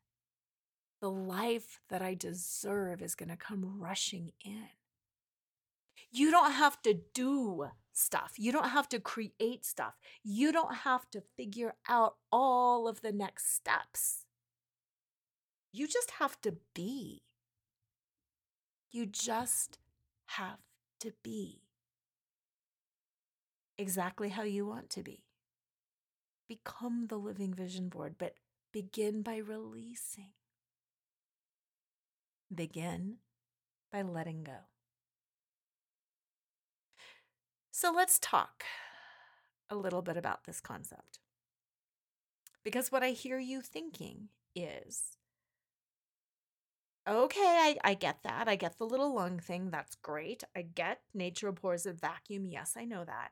the 1.01 1.11
life 1.11 1.81
that 1.89 2.03
I 2.03 2.15
deserve 2.15 3.03
is 3.03 3.17
going 3.17 3.31
to 3.31 3.37
come 3.37 3.81
rushing 3.81 4.31
in. 4.45 4.69
You 6.13 6.31
don't 6.31 6.53
have 6.53 6.81
to 6.83 7.01
do 7.15 7.71
stuff. 7.93 8.35
You 8.37 8.53
don't 8.53 8.69
have 8.69 8.89
to 8.91 9.01
create 9.01 9.65
stuff. 9.65 9.95
You 10.23 10.53
don't 10.53 10.75
have 10.75 11.11
to 11.11 11.23
figure 11.37 11.75
out 11.89 12.15
all 12.31 12.87
of 12.87 13.01
the 13.01 13.13
next 13.13 13.55
steps. 13.55 14.27
You 15.73 15.89
just 15.89 16.13
have 16.13 16.41
to 16.43 16.57
be. 16.75 17.23
You 18.93 19.07
just 19.07 19.79
have 20.27 20.59
to 21.01 21.13
be 21.23 21.63
exactly 23.79 24.29
how 24.29 24.43
you 24.43 24.67
want 24.67 24.91
to 24.91 25.03
be. 25.03 25.25
Become 26.51 27.07
the 27.07 27.17
living 27.17 27.55
vision 27.55 27.89
board, 27.89 28.17
but 28.19 28.35
begin 28.73 29.23
by 29.23 29.37
releasing. 29.37 30.31
Begin 32.53 33.19
by 33.93 34.03
letting 34.03 34.43
go. 34.43 34.67
So 37.71 37.93
let's 37.95 38.19
talk 38.19 38.65
a 39.71 39.77
little 39.77 40.03
bit 40.03 40.17
about 40.17 40.43
this 40.43 40.61
concept. 40.61 41.21
Because 42.65 42.91
what 42.91 43.05
I 43.05 43.11
hear 43.11 43.39
you 43.39 43.61
thinking 43.61 44.31
is 44.53 45.19
okay, 47.09 47.39
I, 47.41 47.77
I 47.85 47.95
get 47.95 48.25
that. 48.25 48.49
I 48.49 48.57
get 48.57 48.77
the 48.77 48.87
little 48.87 49.15
lung 49.15 49.39
thing. 49.39 49.71
That's 49.71 49.95
great. 49.95 50.43
I 50.57 50.63
get 50.63 51.03
nature 51.15 51.47
abhors 51.47 51.87
a 51.87 51.93
vacuum. 51.93 52.45
Yes, 52.45 52.75
I 52.77 52.87
know 52.87 53.05
that. 53.05 53.31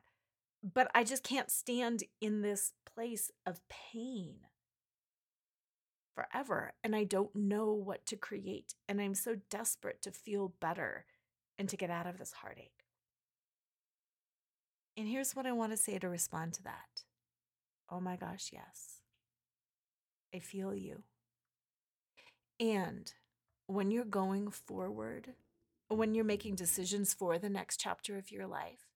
But 0.61 0.91
I 0.93 1.03
just 1.03 1.23
can't 1.23 1.49
stand 1.49 2.03
in 2.19 2.41
this 2.41 2.73
place 2.93 3.31
of 3.45 3.61
pain 3.69 4.39
forever. 6.13 6.73
And 6.83 6.95
I 6.95 7.05
don't 7.05 7.35
know 7.35 7.71
what 7.71 8.05
to 8.07 8.17
create. 8.17 8.75
And 8.87 8.99
I'm 8.99 9.15
so 9.15 9.37
desperate 9.49 10.01
to 10.01 10.11
feel 10.11 10.53
better 10.59 11.05
and 11.57 11.69
to 11.69 11.77
get 11.77 11.89
out 11.89 12.07
of 12.07 12.17
this 12.17 12.33
heartache. 12.33 12.83
And 14.97 15.07
here's 15.07 15.33
what 15.33 15.45
I 15.45 15.53
want 15.53 15.71
to 15.71 15.77
say 15.77 15.97
to 15.97 16.09
respond 16.09 16.53
to 16.55 16.63
that. 16.63 17.03
Oh 17.89 18.01
my 18.01 18.17
gosh, 18.17 18.49
yes. 18.51 18.99
I 20.35 20.39
feel 20.39 20.75
you. 20.75 21.03
And 22.59 23.11
when 23.67 23.91
you're 23.91 24.03
going 24.03 24.51
forward, 24.51 25.35
when 25.87 26.13
you're 26.13 26.25
making 26.25 26.55
decisions 26.55 27.13
for 27.13 27.39
the 27.39 27.49
next 27.49 27.79
chapter 27.79 28.17
of 28.17 28.29
your 28.29 28.45
life, 28.45 28.88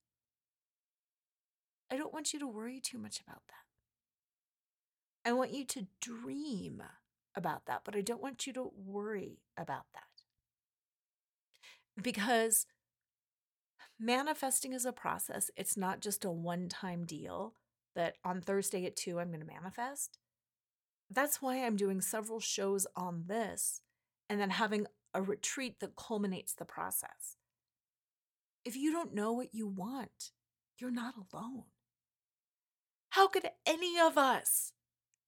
I 1.94 1.96
don't 1.96 2.12
want 2.12 2.34
you 2.34 2.40
to 2.40 2.48
worry 2.48 2.80
too 2.80 2.98
much 2.98 3.22
about 3.22 3.44
that. 3.50 5.30
I 5.30 5.32
want 5.34 5.54
you 5.54 5.64
to 5.64 5.86
dream 6.02 6.82
about 7.36 7.68
that, 7.68 7.82
but 7.86 7.96
I 7.96 8.02
don't 8.02 8.22
want 8.22 8.48
you 8.48 8.54
to 8.54 8.72
worry 8.76 9.38
about 9.56 9.86
that. 9.94 10.02
Because 12.02 12.66
manifesting 14.00 14.74
is 14.74 14.86
a 14.86 14.92
process, 14.92 15.52
it's 15.56 15.78
not 15.78 16.00
just 16.00 16.26
a 16.26 16.32
one 16.32 16.68
time 16.68 17.06
deal 17.06 17.54
that 17.96 18.16
on 18.26 18.42
Thursday 18.42 18.88
at 18.88 18.96
2 18.96 19.20
I'm 19.20 19.28
going 19.28 19.42
to 19.42 19.46
manifest. 19.46 20.18
That's 21.12 21.44
why 21.44 21.64
I'm 21.64 21.76
doing 21.76 22.02
several 22.02 22.40
shows 22.40 22.88
on 22.96 23.26
this 23.28 23.82
and 24.32 24.42
then 24.42 24.50
having 24.50 24.88
a 25.14 25.22
retreat 25.22 25.80
that 25.80 25.96
culminates 25.96 26.56
the 26.56 26.66
process. 26.66 27.38
If 28.66 28.76
you 28.76 28.92
don't 28.92 29.14
know 29.14 29.32
what 29.32 29.54
you 29.54 29.68
want, 29.68 30.32
you're 30.80 30.90
not 30.90 31.14
alone. 31.32 31.66
How 33.14 33.28
could 33.28 33.48
any 33.66 34.00
of 34.00 34.18
us 34.18 34.74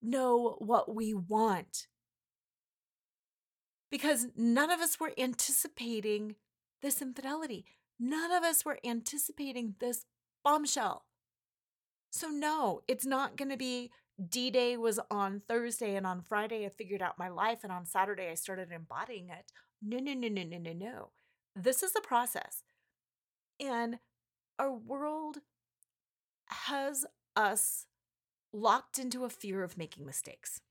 know 0.02 0.56
what 0.60 0.96
we 0.96 1.14
want 1.14 1.86
because 3.92 4.26
none 4.36 4.72
of 4.72 4.80
us 4.80 5.00
were 5.00 5.14
anticipating 5.20 6.36
this 6.82 7.00
infidelity. 7.00 7.64
None 8.00 8.32
of 8.32 8.44
us 8.44 8.66
were 8.66 8.80
anticipating 8.84 9.76
this 9.80 10.06
bombshell. 10.44 11.06
So, 12.12 12.28
no, 12.30 12.82
it's 12.88 13.06
not 13.06 13.38
going 13.38 13.52
to 13.52 13.58
be 13.58 13.92
D 14.30 14.50
Day 14.50 14.78
was 14.78 15.00
on 15.12 15.44
Thursday, 15.48 15.96
and 15.96 16.08
on 16.08 16.24
Friday, 16.24 16.66
I 16.66 16.70
figured 16.70 17.04
out 17.04 17.20
my 17.20 17.30
life, 17.30 17.60
and 17.62 17.72
on 17.72 17.86
Saturday, 17.86 18.30
I 18.32 18.34
started 18.34 18.72
embodying 18.72 19.30
it. 19.30 19.52
No, 19.82 20.00
no, 20.00 20.14
no, 20.14 20.28
no, 20.28 20.44
no, 20.44 20.58
no, 20.58 20.74
no. 20.74 21.12
This 21.56 21.84
is 21.84 21.94
a 21.96 22.02
process. 22.02 22.64
And 23.60 24.00
our 24.58 24.74
world 24.74 25.38
has 26.48 27.06
us 27.36 27.86
locked 28.54 28.98
into 28.98 29.26
a 29.26 29.30
fear 29.30 29.64
of 29.64 29.78
making 29.78 30.06
mistakes 30.06 30.62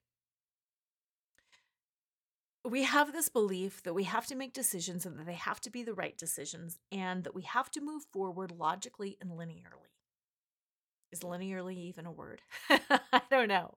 we 2.65 2.85
have 2.85 3.13
this 3.13 3.29
belief 3.29 3.83
that 3.83 3.93
we 3.93 4.05
have 4.05 4.27
to 4.27 4.35
make 4.35 4.55
decisions 4.55 5.05
and 5.05 5.19
that 5.19 5.27
they 5.27 5.35
have 5.35 5.61
to 5.61 5.71
be 5.71 5.83
the 5.83 5.93
right 5.93 6.17
decisions 6.17 6.79
and 6.91 7.23
that 7.25 7.35
we 7.35 7.43
have 7.43 7.71
to 7.73 7.81
move 7.81 8.05
forward 8.11 8.51
logically 8.51 9.19
and 9.21 9.31
linearly. 9.31 9.93
Is 11.13 11.21
linearly 11.21 11.77
even 11.77 12.07
a 12.07 12.13
word? 12.13 12.41
I 12.71 13.21
don't 13.31 13.49
know. 13.49 13.75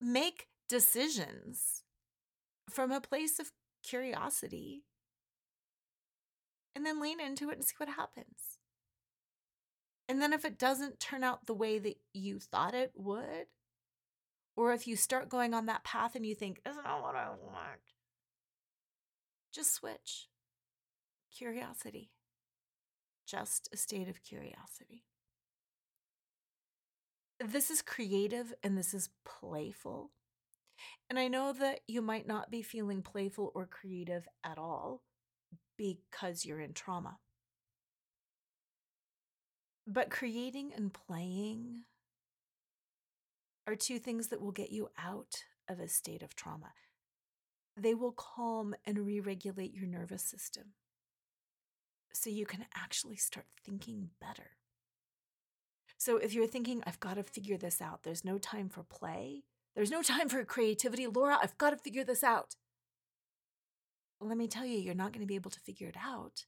Make 0.00 0.48
decisions 0.68 1.82
from 2.68 2.92
a 2.92 3.00
place 3.00 3.38
of 3.38 3.50
curiosity 3.82 4.84
and 6.76 6.84
then 6.84 7.00
lean 7.00 7.20
into 7.20 7.48
it 7.50 7.54
and 7.54 7.64
see 7.64 7.74
what 7.78 7.88
happens. 7.88 8.58
And 10.12 10.20
then 10.20 10.34
if 10.34 10.44
it 10.44 10.58
doesn't 10.58 11.00
turn 11.00 11.24
out 11.24 11.46
the 11.46 11.54
way 11.54 11.78
that 11.78 11.96
you 12.12 12.38
thought 12.38 12.74
it 12.74 12.92
would, 12.94 13.46
or 14.54 14.74
if 14.74 14.86
you 14.86 14.94
start 14.94 15.30
going 15.30 15.54
on 15.54 15.64
that 15.64 15.84
path 15.84 16.14
and 16.14 16.26
you 16.26 16.34
think, 16.34 16.60
isn't 16.68 16.84
that 16.84 17.00
what 17.00 17.16
I 17.16 17.30
want? 17.30 17.80
Just 19.54 19.72
switch. 19.72 20.28
Curiosity. 21.34 22.10
Just 23.26 23.70
a 23.72 23.78
state 23.78 24.06
of 24.06 24.22
curiosity. 24.22 25.04
This 27.42 27.70
is 27.70 27.80
creative 27.80 28.52
and 28.62 28.76
this 28.76 28.92
is 28.92 29.08
playful. 29.24 30.10
And 31.08 31.18
I 31.18 31.28
know 31.28 31.54
that 31.54 31.80
you 31.88 32.02
might 32.02 32.26
not 32.26 32.50
be 32.50 32.60
feeling 32.60 33.00
playful 33.00 33.50
or 33.54 33.64
creative 33.64 34.28
at 34.44 34.58
all 34.58 35.04
because 35.78 36.44
you're 36.44 36.60
in 36.60 36.74
trauma. 36.74 37.16
But 39.86 40.10
creating 40.10 40.72
and 40.76 40.92
playing 40.92 41.82
are 43.66 43.74
two 43.74 43.98
things 43.98 44.28
that 44.28 44.40
will 44.40 44.52
get 44.52 44.70
you 44.70 44.90
out 44.98 45.44
of 45.68 45.80
a 45.80 45.88
state 45.88 46.22
of 46.22 46.34
trauma. 46.34 46.72
They 47.76 47.94
will 47.94 48.12
calm 48.12 48.74
and 48.84 49.06
re 49.06 49.18
regulate 49.20 49.74
your 49.74 49.86
nervous 49.86 50.22
system 50.22 50.74
so 52.12 52.30
you 52.30 52.46
can 52.46 52.66
actually 52.76 53.16
start 53.16 53.46
thinking 53.64 54.10
better. 54.20 54.50
So 55.96 56.16
if 56.16 56.34
you're 56.34 56.46
thinking, 56.46 56.82
I've 56.86 57.00
got 57.00 57.14
to 57.14 57.22
figure 57.22 57.56
this 57.56 57.80
out, 57.80 58.02
there's 58.02 58.24
no 58.24 58.38
time 58.38 58.68
for 58.68 58.82
play, 58.82 59.44
there's 59.74 59.90
no 59.90 60.02
time 60.02 60.28
for 60.28 60.44
creativity, 60.44 61.06
Laura, 61.06 61.38
I've 61.42 61.56
got 61.58 61.70
to 61.70 61.76
figure 61.76 62.04
this 62.04 62.22
out. 62.22 62.56
Let 64.20 64.36
me 64.36 64.46
tell 64.46 64.66
you, 64.66 64.78
you're 64.78 64.94
not 64.94 65.12
going 65.12 65.22
to 65.22 65.26
be 65.26 65.34
able 65.34 65.50
to 65.50 65.60
figure 65.60 65.88
it 65.88 65.96
out 66.00 66.44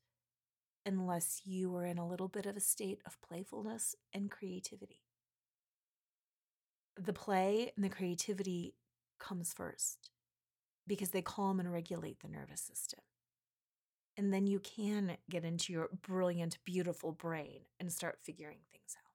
unless 0.87 1.43
you 1.45 1.75
are 1.77 1.85
in 1.85 1.99
a 1.99 2.07
little 2.07 2.29
bit 2.29 2.47
of 2.47 2.57
a 2.57 2.61
state 2.61 3.01
of 3.07 3.21
playfulness 3.21 3.95
and 4.13 4.31
creativity. 4.31 5.03
The 6.97 7.13
play 7.13 7.73
and 7.75 7.85
the 7.85 7.89
creativity 7.89 8.75
comes 9.19 9.53
first 9.53 10.11
because 10.87 11.11
they 11.11 11.23
calm 11.23 11.59
and 11.59 11.73
regulate 11.73 12.21
the 12.21 12.29
nervous 12.29 12.61
system. 12.61 13.01
And 14.17 14.33
then 14.33 14.47
you 14.47 14.61
can 14.61 15.17
get 15.29 15.45
into 15.45 15.73
your 15.73 15.89
brilliant, 16.07 16.59
beautiful 16.65 17.11
brain 17.11 17.63
and 17.81 17.93
start 17.93 18.19
figuring 18.23 18.59
things 18.71 18.97
out. 18.97 19.11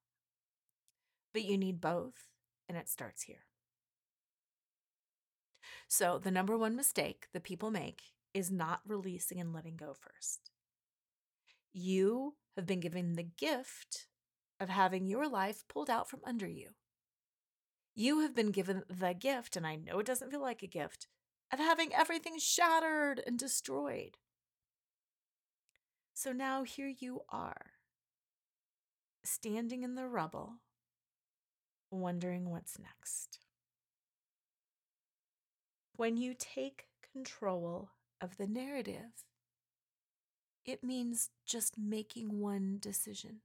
But 1.33 1.45
you 1.45 1.57
need 1.57 1.79
both, 1.79 2.27
and 2.67 2.77
it 2.77 2.89
starts 2.89 3.23
here. 3.23 3.45
So, 5.87 6.19
the 6.19 6.31
number 6.31 6.57
one 6.57 6.75
mistake 6.75 7.27
that 7.33 7.43
people 7.43 7.71
make 7.71 8.01
is 8.33 8.51
not 8.51 8.81
releasing 8.85 9.39
and 9.39 9.53
letting 9.53 9.77
go 9.77 9.93
first. 9.93 10.51
You 11.73 12.35
have 12.55 12.65
been 12.65 12.79
given 12.79 13.13
the 13.13 13.23
gift 13.23 14.07
of 14.59 14.69
having 14.69 15.07
your 15.07 15.27
life 15.27 15.63
pulled 15.67 15.89
out 15.89 16.09
from 16.09 16.21
under 16.25 16.47
you. 16.47 16.69
You 17.95 18.21
have 18.21 18.35
been 18.35 18.51
given 18.51 18.83
the 18.89 19.13
gift, 19.13 19.55
and 19.55 19.67
I 19.67 19.75
know 19.75 19.99
it 19.99 20.05
doesn't 20.05 20.31
feel 20.31 20.41
like 20.41 20.63
a 20.63 20.67
gift, 20.67 21.07
of 21.51 21.59
having 21.59 21.93
everything 21.93 22.37
shattered 22.39 23.21
and 23.25 23.37
destroyed. 23.37 24.17
So 26.13 26.31
now 26.31 26.63
here 26.63 26.91
you 26.99 27.21
are, 27.29 27.71
standing 29.23 29.83
in 29.83 29.95
the 29.95 30.07
rubble, 30.07 30.55
wondering 31.91 32.49
what's 32.49 32.77
next. 32.77 33.39
When 35.95 36.17
you 36.17 36.33
take 36.37 36.87
control 37.13 37.89
of 38.21 38.37
the 38.37 38.47
narrative, 38.47 39.25
it 40.69 40.83
means 40.83 41.29
just 41.45 41.77
making 41.77 42.39
one 42.39 42.77
decision, 42.79 43.41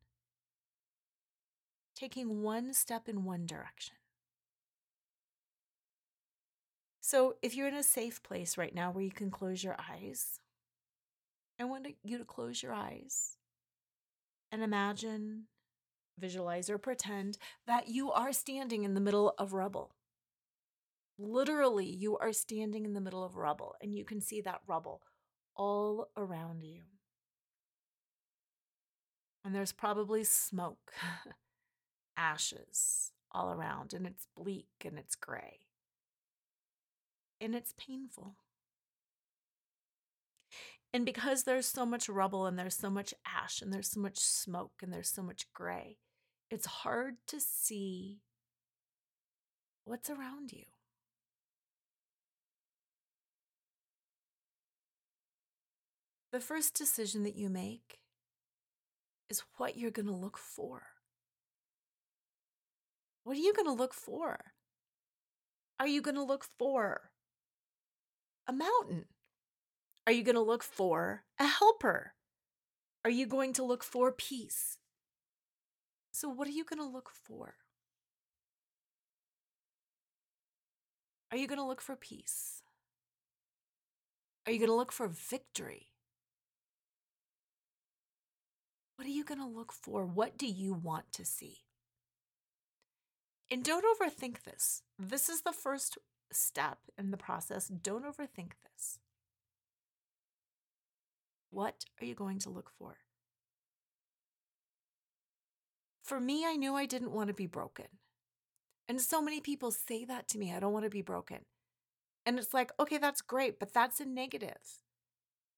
taking 1.94 2.42
one 2.42 2.74
step 2.74 3.08
in 3.08 3.24
one 3.24 3.46
direction. 3.46 3.96
So, 7.00 7.36
if 7.42 7.54
you're 7.54 7.68
in 7.68 7.74
a 7.74 7.82
safe 7.82 8.22
place 8.22 8.58
right 8.58 8.74
now 8.74 8.90
where 8.90 9.04
you 9.04 9.10
can 9.10 9.30
close 9.30 9.64
your 9.64 9.76
eyes, 9.78 10.40
I 11.58 11.64
want 11.64 11.86
you 12.02 12.18
to 12.18 12.24
close 12.24 12.62
your 12.62 12.72
eyes 12.72 13.36
and 14.50 14.62
imagine, 14.62 15.44
visualize, 16.18 16.68
or 16.68 16.78
pretend 16.78 17.38
that 17.66 17.88
you 17.88 18.10
are 18.10 18.32
standing 18.32 18.84
in 18.84 18.94
the 18.94 19.00
middle 19.00 19.34
of 19.38 19.52
rubble. 19.52 19.94
Literally, 21.18 21.86
you 21.86 22.18
are 22.18 22.32
standing 22.32 22.84
in 22.84 22.92
the 22.92 23.00
middle 23.00 23.24
of 23.24 23.36
rubble, 23.36 23.74
and 23.80 23.94
you 23.94 24.04
can 24.04 24.20
see 24.20 24.40
that 24.40 24.62
rubble 24.66 25.02
all 25.56 26.08
around 26.16 26.62
you. 26.62 26.80
And 29.44 29.54
there's 29.54 29.72
probably 29.72 30.24
smoke, 30.24 30.92
ashes 32.16 33.12
all 33.30 33.52
around, 33.52 33.92
and 33.92 34.06
it's 34.06 34.26
bleak 34.34 34.68
and 34.84 34.98
it's 34.98 35.14
gray 35.14 35.58
and 37.44 37.54
it's 37.54 37.74
painful. 37.76 38.36
And 40.92 41.04
because 41.04 41.42
there's 41.42 41.66
so 41.66 41.84
much 41.84 42.08
rubble 42.08 42.46
and 42.46 42.58
there's 42.58 42.76
so 42.76 42.88
much 42.88 43.12
ash 43.26 43.60
and 43.60 43.72
there's 43.72 43.90
so 43.90 44.00
much 44.00 44.18
smoke 44.18 44.72
and 44.82 44.92
there's 44.92 45.10
so 45.10 45.22
much 45.22 45.52
gray, 45.52 45.98
it's 46.50 46.66
hard 46.66 47.16
to 47.26 47.40
see 47.40 48.20
what's 49.84 50.08
around 50.08 50.52
you. 50.52 50.64
The 56.32 56.40
first 56.40 56.74
decision 56.74 57.24
that 57.24 57.36
you 57.36 57.48
make 57.48 57.98
is 59.34 59.42
what 59.56 59.76
you're 59.76 59.90
going 59.90 60.06
to 60.06 60.14
look 60.14 60.38
for. 60.38 60.82
What 63.24 63.36
are 63.36 63.40
you 63.40 63.52
going 63.52 63.66
to 63.66 63.72
look 63.72 63.92
for? 63.92 64.38
Are 65.80 65.88
you 65.88 66.00
going 66.00 66.14
to 66.14 66.22
look 66.22 66.44
for 66.56 67.10
a 68.46 68.52
mountain? 68.52 69.06
Are 70.06 70.12
you 70.12 70.22
going 70.22 70.36
to 70.36 70.40
look 70.52 70.62
for 70.62 71.24
a 71.40 71.46
helper? 71.46 72.12
Are 73.04 73.10
you 73.10 73.26
going 73.26 73.52
to 73.54 73.64
look 73.64 73.82
for 73.82 74.12
peace? 74.12 74.78
So, 76.12 76.28
what 76.28 76.46
are 76.46 76.52
you 76.52 76.64
going 76.64 76.78
to 76.78 76.94
look 76.96 77.10
for? 77.10 77.54
Are 81.32 81.36
you 81.36 81.48
going 81.48 81.58
to 81.58 81.66
look 81.66 81.80
for 81.80 81.96
peace? 81.96 82.62
Are 84.46 84.52
you 84.52 84.58
going 84.60 84.70
to 84.70 84.76
look 84.76 84.92
for 84.92 85.08
victory? 85.08 85.93
What 88.96 89.06
are 89.06 89.10
you 89.10 89.24
going 89.24 89.40
to 89.40 89.46
look 89.46 89.72
for? 89.72 90.06
What 90.06 90.38
do 90.38 90.46
you 90.46 90.72
want 90.72 91.12
to 91.12 91.24
see? 91.24 91.58
And 93.50 93.64
don't 93.64 93.84
overthink 93.84 94.42
this. 94.42 94.82
This 94.98 95.28
is 95.28 95.42
the 95.42 95.52
first 95.52 95.98
step 96.32 96.78
in 96.96 97.10
the 97.10 97.16
process. 97.16 97.68
Don't 97.68 98.04
overthink 98.04 98.52
this. 98.62 98.98
What 101.50 101.84
are 102.00 102.04
you 102.04 102.14
going 102.14 102.38
to 102.40 102.50
look 102.50 102.70
for? 102.78 102.96
For 106.02 106.20
me, 106.20 106.44
I 106.46 106.56
knew 106.56 106.74
I 106.74 106.86
didn't 106.86 107.12
want 107.12 107.28
to 107.28 107.34
be 107.34 107.46
broken. 107.46 107.86
And 108.88 109.00
so 109.00 109.22
many 109.22 109.40
people 109.40 109.70
say 109.70 110.04
that 110.04 110.28
to 110.28 110.38
me 110.38 110.54
I 110.54 110.60
don't 110.60 110.72
want 110.72 110.84
to 110.84 110.90
be 110.90 111.02
broken. 111.02 111.38
And 112.26 112.38
it's 112.38 112.54
like, 112.54 112.72
okay, 112.78 112.98
that's 112.98 113.22
great, 113.22 113.58
but 113.58 113.72
that's 113.72 114.00
a 114.00 114.04
negative. 114.04 114.80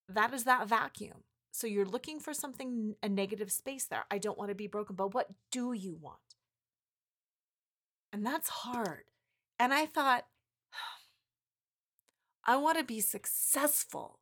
That 0.09 0.33
is 0.33 0.45
that 0.45 0.69
vacuum. 0.69 1.25
So 1.57 1.67
you're 1.67 1.87
looking 1.87 2.21
for 2.21 2.35
something, 2.35 2.97
a 3.03 3.09
negative 3.09 3.51
space 3.51 3.87
there. 3.87 4.05
I 4.11 4.19
don't 4.19 4.37
want 4.37 4.51
to 4.51 4.55
be 4.55 4.67
broken, 4.67 4.95
but 4.95 5.15
what 5.15 5.31
do 5.51 5.73
you 5.73 5.97
want? 5.99 6.19
And 8.13 8.27
that's 8.27 8.51
hard. 8.51 9.05
And 9.59 9.73
I 9.73 9.87
thought, 9.87 10.27
I 12.45 12.59
want 12.59 12.77
to 12.77 12.85
be 12.85 13.01
successful. 13.01 14.19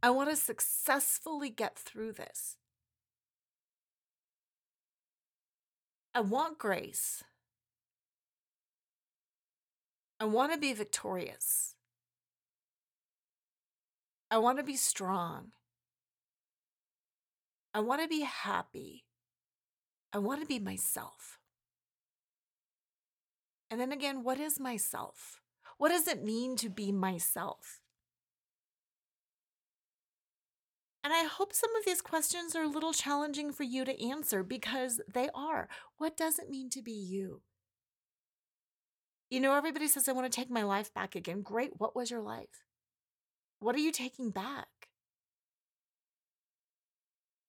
I 0.00 0.10
want 0.10 0.30
to 0.30 0.36
successfully 0.36 1.50
get 1.50 1.76
through 1.76 2.12
this. 2.12 2.56
I 6.14 6.20
want 6.20 6.60
grace. 6.60 7.24
I 10.20 10.24
want 10.26 10.52
to 10.52 10.58
be 10.58 10.72
victorious. 10.72 11.74
I 14.32 14.38
want 14.38 14.56
to 14.56 14.64
be 14.64 14.76
strong. 14.76 15.48
I 17.74 17.80
want 17.80 18.00
to 18.00 18.08
be 18.08 18.22
happy. 18.22 19.04
I 20.10 20.18
want 20.20 20.40
to 20.40 20.46
be 20.46 20.58
myself. 20.58 21.38
And 23.70 23.78
then 23.78 23.92
again, 23.92 24.24
what 24.24 24.40
is 24.40 24.58
myself? 24.58 25.42
What 25.76 25.90
does 25.90 26.08
it 26.08 26.24
mean 26.24 26.56
to 26.56 26.70
be 26.70 26.92
myself? 26.92 27.82
And 31.04 31.12
I 31.12 31.24
hope 31.24 31.52
some 31.52 31.76
of 31.76 31.84
these 31.84 32.00
questions 32.00 32.56
are 32.56 32.62
a 32.62 32.68
little 32.68 32.94
challenging 32.94 33.52
for 33.52 33.64
you 33.64 33.84
to 33.84 34.02
answer 34.02 34.42
because 34.42 35.02
they 35.12 35.28
are. 35.34 35.68
What 35.98 36.16
does 36.16 36.38
it 36.38 36.48
mean 36.48 36.70
to 36.70 36.80
be 36.80 36.92
you? 36.92 37.42
You 39.28 39.40
know, 39.40 39.54
everybody 39.54 39.88
says, 39.88 40.08
I 40.08 40.12
want 40.12 40.32
to 40.32 40.34
take 40.34 40.50
my 40.50 40.62
life 40.62 40.94
back 40.94 41.14
again. 41.14 41.42
Great. 41.42 41.72
What 41.76 41.94
was 41.94 42.10
your 42.10 42.22
life? 42.22 42.64
What 43.62 43.76
are 43.76 43.80
you 43.80 43.92
taking 43.92 44.30
back? 44.30 44.66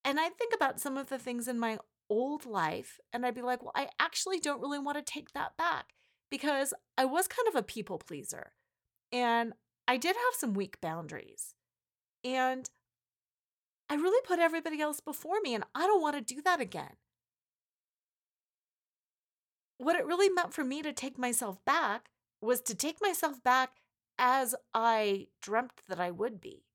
And 0.05 0.20
I'd 0.20 0.38
think 0.38 0.53
about 0.53 0.80
some 0.80 0.95
of 0.95 1.09
the 1.09 1.18
things 1.18 1.47
in 1.47 1.57
my 1.57 1.80
old 2.09 2.45
life, 2.45 2.99
and 3.11 3.26
I'd 3.26 3.34
be 3.34 3.41
like, 3.41 3.64
well, 3.64 3.72
I 3.76 3.89
actually 3.99 4.39
don't 4.39 4.61
really 4.61 4.78
want 4.78 4.97
to 4.97 5.14
take 5.14 5.32
that 5.34 5.57
back 5.57 5.93
because 6.30 6.74
I 6.97 7.05
was 7.05 7.28
kind 7.28 7.47
of 7.47 7.55
a 7.55 7.64
people 7.64 7.97
pleaser 7.97 8.51
and 9.11 9.53
I 9.88 9.97
did 9.97 10.16
have 10.16 10.39
some 10.39 10.53
weak 10.53 10.80
boundaries. 10.82 11.55
And 12.24 12.70
I 13.89 13.95
really 13.95 14.22
put 14.26 14.39
everybody 14.39 14.82
else 14.82 14.99
before 14.99 15.41
me, 15.41 15.53
and 15.53 15.64
I 15.76 15.86
don't 15.86 16.01
want 16.01 16.16
to 16.16 16.36
do 16.36 16.41
that 16.43 16.61
again. 16.61 16.95
What 19.78 19.95
it 19.95 20.05
really 20.05 20.30
meant 20.30 20.53
for 20.53 20.64
me 20.64 20.82
to 20.82 20.93
take 20.93 21.18
myself 21.18 21.64
back 21.66 22.09
was 22.41 22.61
to 22.61 22.76
take 22.76 23.01
myself 23.01 23.43
back 23.43 23.72
as 24.18 24.55
I 24.74 25.28
dreamt 25.41 25.82
that 25.88 25.99
I 25.99 26.11
would 26.11 26.39
be. 26.39 26.66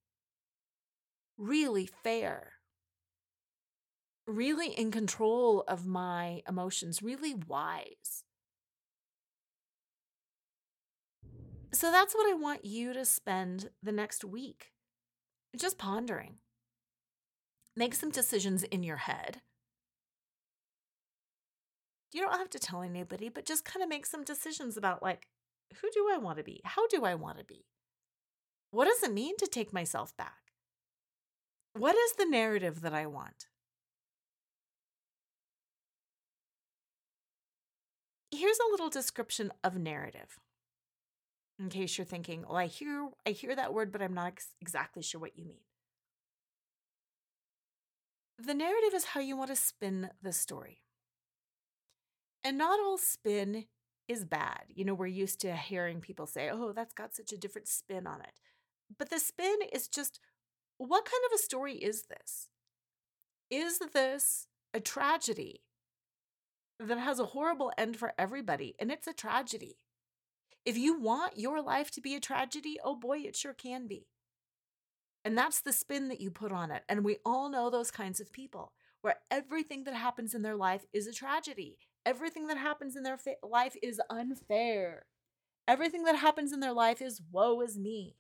Really 1.37 1.87
fair. 1.87 2.53
Really 4.27 4.69
in 4.69 4.91
control 4.91 5.65
of 5.69 5.87
my 5.87 6.43
emotions, 6.49 7.03
really 7.03 7.35
wise. 7.35 8.25
So 11.73 11.91
that's 11.91 12.15
what 12.15 12.31
I 12.31 12.35
want 12.35 12.65
you 12.65 12.93
to 12.93 13.05
spend 13.05 13.71
the 13.83 13.93
next 13.93 14.25
week 14.25 14.73
just 15.57 15.79
pondering. 15.79 16.35
Make 17.77 17.95
some 17.95 18.11
decisions 18.11 18.65
in 18.65 18.83
your 18.83 18.97
head. 18.97 19.41
You 22.13 22.23
don't 22.23 22.39
have 22.39 22.51
to 22.51 22.59
tell 22.59 22.83
anybody, 22.83 23.29
but 23.29 23.45
just 23.45 23.65
kind 23.65 23.83
of 23.83 23.89
make 23.89 24.07
some 24.07 24.25
decisions 24.25 24.77
about 24.77 25.03
like, 25.03 25.29
who 25.81 25.91
do 25.93 26.09
I 26.13 26.19
want 26.19 26.39
to 26.39 26.45
be? 26.45 26.61
How 26.65 26.87
do 26.89 27.05
I 27.05 27.15
want 27.15 27.39
to 27.39 27.45
be? 27.45 27.67
What 28.71 28.87
does 28.87 29.03
it 29.03 29.13
mean 29.13 29.37
to 29.39 29.47
take 29.47 29.73
myself 29.73 30.17
back? 30.17 30.53
What 31.75 31.97
is 31.97 32.15
the 32.15 32.27
narrative 32.27 32.81
that 32.83 32.95
I 32.95 33.07
want? 33.07 33.47
Here's 38.31 38.59
a 38.59 38.71
little 38.71 38.91
description 38.91 39.53
of 39.65 39.79
narrative. 39.79 40.39
In 41.59 41.71
case 41.71 41.99
you're 41.99 42.05
thinking, 42.05 42.43
"Well, 42.43 42.57
I 42.57 42.67
hear 42.67 43.11
I 43.27 43.31
hear 43.31 43.57
that 43.57 43.75
word, 43.75 43.91
but 43.91 44.03
I'm 44.03 44.15
not 44.15 44.29
ex- 44.29 44.55
exactly 44.61 45.03
sure 45.03 45.21
what 45.21 45.37
you 45.37 45.45
mean." 45.45 45.65
The 48.39 48.55
narrative 48.55 48.95
is 48.95 49.07
how 49.07 49.21
you 49.21 49.37
want 49.37 49.51
to 49.51 49.57
spin 49.57 50.11
the 50.23 50.33
story. 50.33 50.85
And 52.45 52.57
not 52.57 52.79
all 52.79 52.99
spin 52.99 53.67
is 54.09 54.25
bad. 54.25 54.65
You 54.75 54.85
know, 54.85 54.95
we're 54.95 55.07
used 55.07 55.41
to 55.43 55.55
hearing 55.55 56.01
people 56.01 56.27
say, 56.27 56.51
oh, 56.51 56.73
that's 56.73 56.95
got 56.95 57.15
such 57.15 57.33
a 57.33 57.39
different 57.39 57.69
spin 57.69 58.07
on 58.07 58.21
it. 58.21 58.41
But 58.99 59.11
the 59.11 59.19
spin 59.19 59.59
is 59.73 59.87
just 59.89 60.19
what 60.79 61.05
kind 61.05 61.23
of 61.27 61.39
a 61.39 61.43
story 61.43 61.75
is 61.75 62.05
this? 62.05 62.49
Is 63.51 63.81
this 63.93 64.47
a 64.73 64.81
tragedy 64.81 65.63
that 66.79 66.99
has 66.99 67.19
a 67.19 67.27
horrible 67.27 67.73
end 67.77 67.97
for 67.97 68.13
everybody? 68.19 68.75
And 68.79 68.91
it's 68.91 69.07
a 69.07 69.13
tragedy. 69.13 69.79
If 70.65 70.79
you 70.79 70.99
want 70.99 71.39
your 71.39 71.63
life 71.63 71.91
to 71.93 72.01
be 72.01 72.15
a 72.15 72.21
tragedy, 72.21 72.79
oh 72.83 72.95
boy, 72.95 73.19
it 73.19 73.37
sure 73.37 73.55
can 73.55 73.87
be. 73.87 74.07
And 75.25 75.37
that's 75.37 75.61
the 75.61 75.73
spin 75.73 76.09
that 76.09 76.21
you 76.21 76.31
put 76.31 76.53
on 76.53 76.71
it. 76.71 76.85
And 76.89 77.05
we 77.05 77.17
all 77.25 77.51
know 77.51 77.71
those 77.71 77.91
kinds 77.91 78.21
of 78.21 78.33
people 78.33 78.73
where 79.01 79.17
everything 79.31 79.85
that 79.85 79.95
happens 79.95 80.35
in 80.35 80.43
their 80.43 80.57
life 80.57 80.87
is 80.93 81.07
a 81.07 81.13
tragedy. 81.13 81.79
Everything 82.09 82.47
that 82.47 82.57
happens 82.57 82.97
in 82.97 83.03
their 83.03 83.19
fa- 83.19 83.35
life 83.43 83.77
is 83.83 84.01
unfair. 84.09 85.05
Everything 85.69 86.05
that 86.05 86.17
happens 86.17 86.55
in 86.55 86.61
their 86.61 86.73
life 86.73 87.03
is 87.03 87.21
woe 87.31 87.61
is 87.61 87.77
me. 87.77 88.17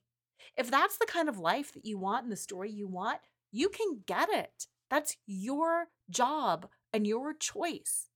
If 0.58 0.70
that's 0.70 0.98
the 0.98 1.06
kind 1.06 1.26
of 1.26 1.38
life 1.38 1.72
that 1.72 1.86
you 1.86 1.96
want 1.96 2.24
and 2.24 2.30
the 2.30 2.36
story 2.36 2.70
you 2.70 2.86
want, 2.86 3.20
you 3.50 3.70
can 3.70 4.00
get 4.04 4.28
it. 4.28 4.66
That's 4.90 5.16
your 5.26 5.86
job 6.10 6.68
and 6.92 7.06
your 7.06 7.32
choice. 7.32 8.10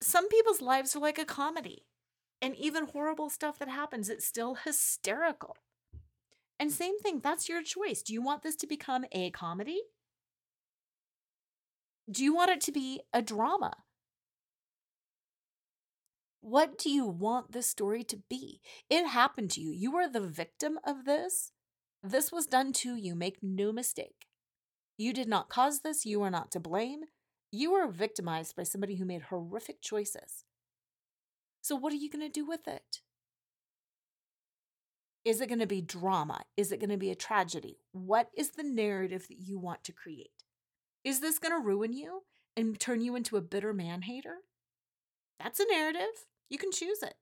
Some 0.00 0.30
people's 0.30 0.62
lives 0.62 0.96
are 0.96 1.00
like 1.00 1.18
a 1.18 1.26
comedy, 1.26 1.84
and 2.40 2.56
even 2.56 2.86
horrible 2.86 3.28
stuff 3.28 3.58
that 3.58 3.68
happens, 3.68 4.08
it's 4.08 4.24
still 4.24 4.54
hysterical. 4.54 5.58
And 6.58 6.72
same 6.72 6.98
thing, 6.98 7.20
that's 7.20 7.50
your 7.50 7.62
choice. 7.62 8.00
Do 8.00 8.14
you 8.14 8.22
want 8.22 8.42
this 8.42 8.56
to 8.56 8.66
become 8.66 9.04
a 9.12 9.30
comedy? 9.32 9.82
Do 12.10 12.24
you 12.24 12.34
want 12.34 12.50
it 12.50 12.60
to 12.62 12.72
be 12.72 13.02
a 13.12 13.22
drama? 13.22 13.72
What 16.40 16.78
do 16.78 16.90
you 16.90 17.06
want 17.06 17.52
this 17.52 17.68
story 17.68 18.02
to 18.04 18.18
be? 18.28 18.60
It 18.88 19.06
happened 19.06 19.50
to 19.52 19.60
you. 19.60 19.70
You 19.70 19.94
are 19.96 20.10
the 20.10 20.20
victim 20.20 20.78
of 20.84 21.04
this. 21.04 21.52
This 22.02 22.32
was 22.32 22.46
done 22.46 22.72
to 22.74 22.96
you. 22.96 23.14
Make 23.14 23.38
no 23.42 23.72
mistake. 23.72 24.26
You 24.96 25.12
did 25.12 25.28
not 25.28 25.50
cause 25.50 25.80
this. 25.80 26.04
You 26.04 26.22
are 26.22 26.30
not 26.30 26.50
to 26.52 26.60
blame. 26.60 27.02
You 27.52 27.72
were 27.72 27.88
victimized 27.88 28.56
by 28.56 28.62
somebody 28.64 28.96
who 28.96 29.04
made 29.04 29.22
horrific 29.22 29.80
choices. 29.80 30.44
So, 31.60 31.76
what 31.76 31.92
are 31.92 31.96
you 31.96 32.10
going 32.10 32.26
to 32.26 32.32
do 32.32 32.46
with 32.46 32.66
it? 32.66 33.02
Is 35.24 35.40
it 35.40 35.48
going 35.48 35.60
to 35.60 35.66
be 35.66 35.82
drama? 35.82 36.42
Is 36.56 36.72
it 36.72 36.80
going 36.80 36.90
to 36.90 36.96
be 36.96 37.10
a 37.10 37.14
tragedy? 37.14 37.78
What 37.92 38.30
is 38.36 38.50
the 38.50 38.62
narrative 38.62 39.26
that 39.28 39.38
you 39.38 39.58
want 39.58 39.84
to 39.84 39.92
create? 39.92 40.39
Is 41.04 41.20
this 41.20 41.38
going 41.38 41.52
to 41.52 41.66
ruin 41.66 41.92
you 41.92 42.22
and 42.56 42.78
turn 42.78 43.00
you 43.00 43.16
into 43.16 43.36
a 43.36 43.42
bitter 43.42 43.72
man 43.72 44.02
hater? 44.02 44.38
That's 45.38 45.60
a 45.60 45.66
narrative. 45.70 46.26
You 46.48 46.58
can 46.58 46.72
choose 46.72 47.02
it. 47.02 47.14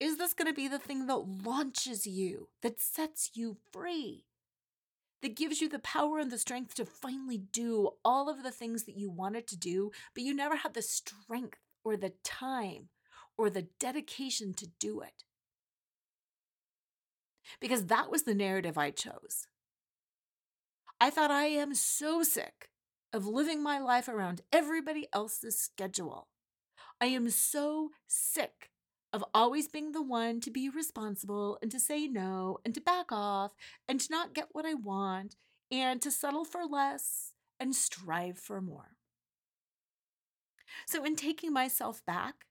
Is 0.00 0.18
this 0.18 0.34
going 0.34 0.48
to 0.48 0.54
be 0.54 0.68
the 0.68 0.78
thing 0.78 1.06
that 1.06 1.44
launches 1.44 2.06
you, 2.06 2.48
that 2.62 2.80
sets 2.80 3.30
you 3.34 3.56
free, 3.72 4.26
that 5.22 5.36
gives 5.36 5.60
you 5.60 5.68
the 5.68 5.78
power 5.78 6.18
and 6.18 6.30
the 6.30 6.38
strength 6.38 6.74
to 6.74 6.84
finally 6.84 7.38
do 7.38 7.90
all 8.04 8.28
of 8.28 8.42
the 8.42 8.50
things 8.50 8.84
that 8.84 8.98
you 8.98 9.10
wanted 9.10 9.46
to 9.46 9.56
do, 9.56 9.92
but 10.12 10.24
you 10.24 10.34
never 10.34 10.56
had 10.56 10.74
the 10.74 10.82
strength 10.82 11.58
or 11.84 11.96
the 11.96 12.12
time 12.22 12.88
or 13.38 13.48
the 13.48 13.68
dedication 13.78 14.52
to 14.54 14.66
do 14.78 15.00
it? 15.00 15.24
Because 17.60 17.86
that 17.86 18.10
was 18.10 18.24
the 18.24 18.34
narrative 18.34 18.76
I 18.76 18.90
chose. 18.90 19.46
I 21.00 21.10
thought 21.10 21.30
I 21.30 21.46
am 21.46 21.74
so 21.74 22.22
sick 22.22 22.70
of 23.12 23.26
living 23.26 23.62
my 23.62 23.78
life 23.78 24.08
around 24.08 24.42
everybody 24.52 25.06
else's 25.12 25.58
schedule. 25.58 26.28
I 27.00 27.06
am 27.06 27.30
so 27.30 27.90
sick 28.06 28.70
of 29.12 29.24
always 29.32 29.68
being 29.68 29.92
the 29.92 30.02
one 30.02 30.40
to 30.40 30.50
be 30.50 30.68
responsible 30.68 31.58
and 31.62 31.70
to 31.70 31.78
say 31.78 32.08
no 32.08 32.58
and 32.64 32.74
to 32.74 32.80
back 32.80 33.12
off 33.12 33.52
and 33.88 34.00
to 34.00 34.08
not 34.10 34.34
get 34.34 34.48
what 34.52 34.66
I 34.66 34.74
want 34.74 35.36
and 35.70 36.02
to 36.02 36.10
settle 36.10 36.44
for 36.44 36.64
less 36.64 37.32
and 37.60 37.74
strive 37.74 38.38
for 38.38 38.60
more. 38.60 38.96
So, 40.86 41.04
in 41.04 41.14
taking 41.14 41.52
myself 41.52 42.04
back, 42.04 42.46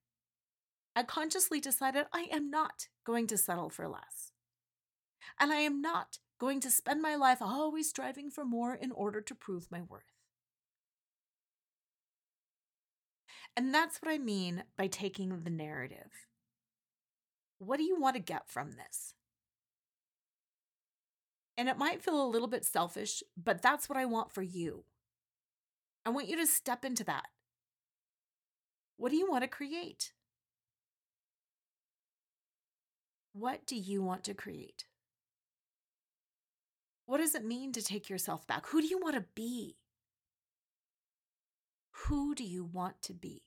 I 0.96 1.04
consciously 1.04 1.60
decided 1.60 2.06
I 2.14 2.28
am 2.32 2.50
not 2.50 2.88
going 3.06 3.28
to 3.28 3.38
settle 3.38 3.70
for 3.70 3.88
less. 3.88 4.32
And 5.39 5.52
I 5.52 5.58
am 5.58 5.82
not 5.82 6.20
going 6.44 6.60
to 6.60 6.70
spend 6.70 7.02
my 7.02 7.16
life 7.16 7.41
always 7.41 7.88
striving 7.88 8.30
for 8.30 8.44
more 8.44 8.76
in 8.76 8.91
order 8.91 9.22
to 9.22 9.34
prove 9.34 9.72
my 9.72 9.82
worth. 9.82 10.12
And 13.56 13.74
that's 13.74 14.02
what 14.02 14.12
I 14.12 14.18
mean 14.18 14.66
by 14.78 14.88
taking 14.88 15.44
the 15.44 15.50
narrative. 15.50 16.28
What 17.60 17.78
do 17.78 17.84
you 17.84 17.98
want 17.98 18.18
to 18.18 18.22
get 18.22 18.50
from 18.50 18.72
this? 18.72 19.14
And 21.58 21.70
it 21.70 21.78
might 21.78 22.04
feel 22.04 22.22
a 22.22 22.28
little 22.28 22.50
bit 22.50 22.66
selfish, 22.66 23.24
but 23.41 23.62
that's 23.62 23.88
what 23.88 23.98
I 23.98 24.04
want 24.04 24.34
for 24.34 24.41
you. 24.41 24.84
I 26.06 26.10
want 26.10 26.28
you 26.28 26.36
to 26.36 26.46
step 26.46 26.84
into 26.84 27.06
that. 27.06 27.28
What 28.98 29.12
do 29.12 29.16
you 29.16 29.32
want 29.32 29.44
to 29.44 29.48
create? 29.48 30.12
What 33.32 33.66
do 33.66 33.78
you 33.78 34.04
want 34.04 34.26
to 34.26 34.34
create? 34.34 34.84
What 37.14 37.20
does 37.20 37.36
it 37.36 37.45
mean 37.45 37.72
to 37.74 37.82
take 37.84 38.09
yourself 38.09 38.47
back? 38.47 38.66
Who 38.70 38.82
do 38.82 38.88
you 38.88 38.97
want 38.97 39.14
to 39.14 39.24
be? 39.36 39.76
Who 41.91 42.34
do 42.34 42.43
you 42.43 42.64
want 42.64 43.03
to 43.03 43.14
be? 43.14 43.43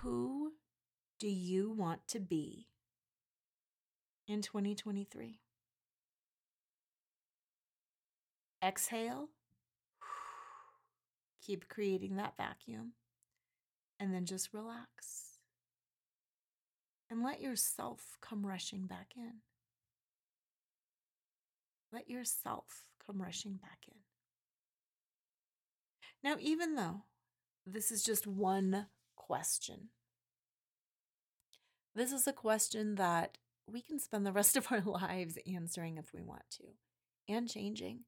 Who 0.00 0.54
do 1.18 1.28
you 1.28 1.70
want 1.70 2.08
to 2.08 2.20
be 2.20 2.68
in 4.26 4.40
2023? 4.40 5.40
Exhale. 8.64 9.28
Keep 11.46 11.68
creating 11.68 12.16
that 12.16 12.38
vacuum. 12.38 12.92
And 13.98 14.14
then 14.14 14.24
just 14.24 14.54
relax. 14.54 15.29
And 17.10 17.24
let 17.24 17.40
yourself 17.40 18.16
come 18.20 18.46
rushing 18.46 18.86
back 18.86 19.14
in. 19.16 19.40
Let 21.92 22.08
yourself 22.08 22.84
come 23.04 23.20
rushing 23.20 23.54
back 23.54 23.80
in. 23.88 23.98
Now, 26.22 26.36
even 26.38 26.76
though 26.76 27.02
this 27.66 27.90
is 27.90 28.04
just 28.04 28.26
one 28.26 28.86
question, 29.16 29.88
this 31.94 32.12
is 32.12 32.26
a 32.28 32.32
question 32.32 32.94
that 32.94 33.38
we 33.66 33.82
can 33.82 33.98
spend 33.98 34.24
the 34.24 34.32
rest 34.32 34.56
of 34.56 34.70
our 34.70 34.80
lives 34.80 35.36
answering 35.52 35.96
if 35.96 36.12
we 36.14 36.22
want 36.22 36.44
to 36.58 36.64
and 37.28 37.48
changing. 37.48 38.00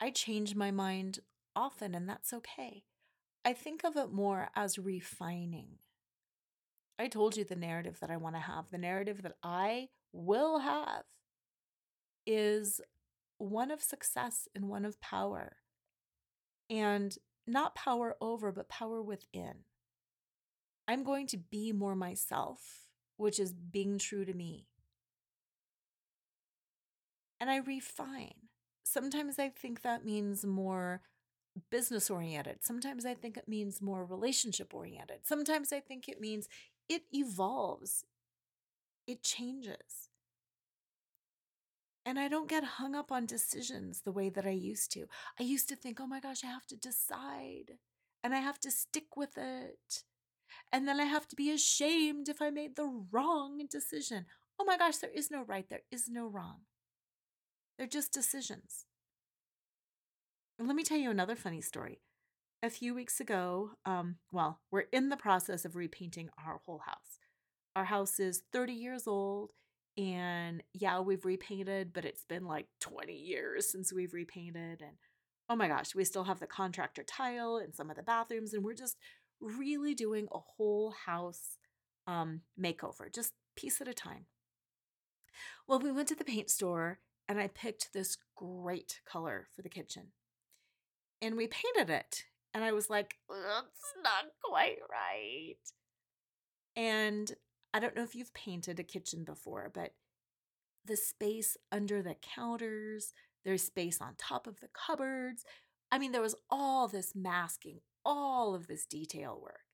I 0.00 0.10
change 0.10 0.54
my 0.54 0.70
mind 0.70 1.20
often, 1.56 1.94
and 1.94 2.08
that's 2.08 2.32
okay. 2.32 2.84
I 3.44 3.52
think 3.52 3.84
of 3.84 3.96
it 3.96 4.12
more 4.12 4.48
as 4.54 4.78
refining. 4.78 5.78
I 6.98 7.08
told 7.08 7.36
you 7.36 7.44
the 7.44 7.56
narrative 7.56 7.98
that 8.00 8.10
I 8.10 8.16
want 8.16 8.36
to 8.36 8.40
have, 8.40 8.70
the 8.70 8.78
narrative 8.78 9.22
that 9.22 9.36
I 9.42 9.88
will 10.12 10.60
have 10.60 11.04
is 12.26 12.80
one 13.38 13.70
of 13.70 13.82
success 13.82 14.48
and 14.54 14.68
one 14.68 14.84
of 14.84 15.00
power. 15.00 15.56
And 16.70 17.16
not 17.46 17.74
power 17.74 18.16
over, 18.20 18.52
but 18.52 18.68
power 18.68 19.02
within. 19.02 19.64
I'm 20.86 21.02
going 21.02 21.26
to 21.28 21.36
be 21.36 21.72
more 21.72 21.96
myself, 21.96 22.88
which 23.16 23.38
is 23.38 23.52
being 23.52 23.98
true 23.98 24.24
to 24.24 24.32
me. 24.32 24.66
And 27.40 27.50
I 27.50 27.56
refine. 27.56 28.48
Sometimes 28.84 29.38
I 29.38 29.48
think 29.48 29.82
that 29.82 30.04
means 30.04 30.44
more 30.46 31.02
business 31.70 32.10
oriented. 32.10 32.58
Sometimes 32.62 33.04
I 33.04 33.14
think 33.14 33.36
it 33.36 33.48
means 33.48 33.82
more 33.82 34.04
relationship 34.04 34.74
oriented. 34.74 35.20
Sometimes 35.26 35.72
I 35.72 35.80
think 35.80 36.08
it 36.08 36.20
means 36.20 36.48
it 36.88 37.02
evolves, 37.12 38.04
it 39.06 39.22
changes. 39.22 40.08
And 42.06 42.18
I 42.18 42.28
don't 42.28 42.50
get 42.50 42.64
hung 42.64 42.94
up 42.94 43.10
on 43.10 43.24
decisions 43.24 44.02
the 44.02 44.12
way 44.12 44.28
that 44.28 44.44
I 44.44 44.50
used 44.50 44.92
to. 44.92 45.06
I 45.40 45.42
used 45.42 45.68
to 45.70 45.76
think, 45.76 46.00
oh 46.00 46.06
my 46.06 46.20
gosh, 46.20 46.44
I 46.44 46.48
have 46.48 46.66
to 46.66 46.76
decide 46.76 47.78
and 48.22 48.34
I 48.34 48.38
have 48.38 48.60
to 48.60 48.70
stick 48.70 49.16
with 49.16 49.38
it. 49.38 50.04
And 50.70 50.86
then 50.86 51.00
I 51.00 51.04
have 51.04 51.26
to 51.28 51.36
be 51.36 51.50
ashamed 51.50 52.28
if 52.28 52.42
I 52.42 52.50
made 52.50 52.76
the 52.76 53.04
wrong 53.10 53.66
decision. 53.70 54.26
Oh 54.58 54.64
my 54.64 54.76
gosh, 54.76 54.98
there 54.98 55.10
is 55.10 55.30
no 55.30 55.42
right, 55.42 55.68
there 55.68 55.82
is 55.90 56.08
no 56.08 56.26
wrong. 56.26 56.60
They're 57.78 57.86
just 57.86 58.12
decisions. 58.12 58.86
And 60.58 60.68
let 60.68 60.76
me 60.76 60.84
tell 60.84 60.98
you 60.98 61.10
another 61.10 61.36
funny 61.36 61.60
story. 61.60 62.00
A 62.64 62.70
few 62.70 62.94
weeks 62.94 63.20
ago, 63.20 63.72
um, 63.84 64.16
well, 64.32 64.58
we're 64.70 64.86
in 64.90 65.10
the 65.10 65.18
process 65.18 65.66
of 65.66 65.76
repainting 65.76 66.30
our 66.46 66.62
whole 66.64 66.80
house. 66.86 67.18
Our 67.76 67.84
house 67.84 68.18
is 68.18 68.44
30 68.54 68.72
years 68.72 69.06
old, 69.06 69.50
and 69.98 70.62
yeah, 70.72 71.00
we've 71.00 71.26
repainted, 71.26 71.92
but 71.92 72.06
it's 72.06 72.24
been 72.24 72.46
like 72.46 72.68
20 72.80 73.12
years 73.12 73.70
since 73.70 73.92
we've 73.92 74.14
repainted. 74.14 74.80
And 74.80 74.96
oh 75.50 75.56
my 75.56 75.68
gosh, 75.68 75.94
we 75.94 76.06
still 76.06 76.24
have 76.24 76.40
the 76.40 76.46
contractor 76.46 77.02
tile 77.02 77.58
in 77.58 77.74
some 77.74 77.90
of 77.90 77.96
the 77.96 78.02
bathrooms, 78.02 78.54
and 78.54 78.64
we're 78.64 78.72
just 78.72 78.96
really 79.42 79.94
doing 79.94 80.26
a 80.32 80.38
whole 80.38 80.94
house 81.04 81.58
um, 82.06 82.40
makeover, 82.58 83.14
just 83.14 83.34
piece 83.56 83.82
at 83.82 83.88
a 83.88 83.92
time. 83.92 84.24
Well, 85.68 85.80
we 85.80 85.92
went 85.92 86.08
to 86.08 86.14
the 86.14 86.24
paint 86.24 86.48
store 86.48 87.00
and 87.28 87.38
I 87.38 87.48
picked 87.48 87.92
this 87.92 88.16
great 88.34 89.00
color 89.04 89.48
for 89.54 89.60
the 89.60 89.68
kitchen. 89.68 90.12
And 91.20 91.36
we 91.36 91.46
painted 91.46 91.90
it. 91.90 92.24
And 92.54 92.62
I 92.62 92.72
was 92.72 92.88
like, 92.88 93.16
that's 93.28 93.92
not 94.02 94.26
quite 94.42 94.78
right. 94.88 95.56
And 96.76 97.32
I 97.72 97.80
don't 97.80 97.96
know 97.96 98.04
if 98.04 98.14
you've 98.14 98.32
painted 98.32 98.78
a 98.78 98.84
kitchen 98.84 99.24
before, 99.24 99.72
but 99.74 99.94
the 100.84 100.96
space 100.96 101.56
under 101.72 102.00
the 102.00 102.14
counters, 102.22 103.12
there's 103.44 103.64
space 103.64 104.00
on 104.00 104.14
top 104.16 104.46
of 104.46 104.60
the 104.60 104.68
cupboards. 104.72 105.44
I 105.90 105.98
mean, 105.98 106.12
there 106.12 106.22
was 106.22 106.36
all 106.48 106.86
this 106.86 107.12
masking, 107.14 107.80
all 108.04 108.54
of 108.54 108.68
this 108.68 108.86
detail 108.86 109.40
work. 109.42 109.64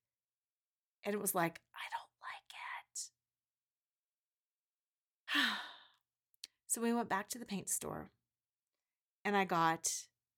And 1.05 1.15
it 1.15 1.21
was 1.21 1.35
like, 1.35 1.61
I 1.75 1.85
don't 1.93 2.09
like 2.23 2.55
it. 5.45 5.51
so 6.67 6.81
we 6.81 6.95
went 6.95 7.11
back 7.11 7.29
to 7.31 7.39
the 7.39 7.45
paint 7.45 7.69
store 7.69 8.11
and 9.25 9.37
I 9.37 9.45
got 9.45 9.87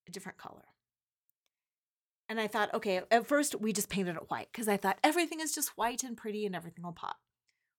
a 0.09 0.11
different 0.11 0.38
color. 0.38 0.72
And 2.33 2.41
I 2.41 2.47
thought, 2.47 2.72
okay, 2.72 3.03
at 3.11 3.26
first 3.26 3.61
we 3.61 3.74
just 3.74 3.91
painted 3.91 4.16
it 4.16 4.30
white 4.30 4.49
because 4.51 4.66
I 4.66 4.78
thought 4.78 4.99
everything 5.05 5.41
is 5.41 5.55
just 5.55 5.76
white 5.76 6.03
and 6.03 6.16
pretty 6.16 6.47
and 6.47 6.57
everything 6.57 6.83
will 6.83 6.93
pop. 6.93 7.18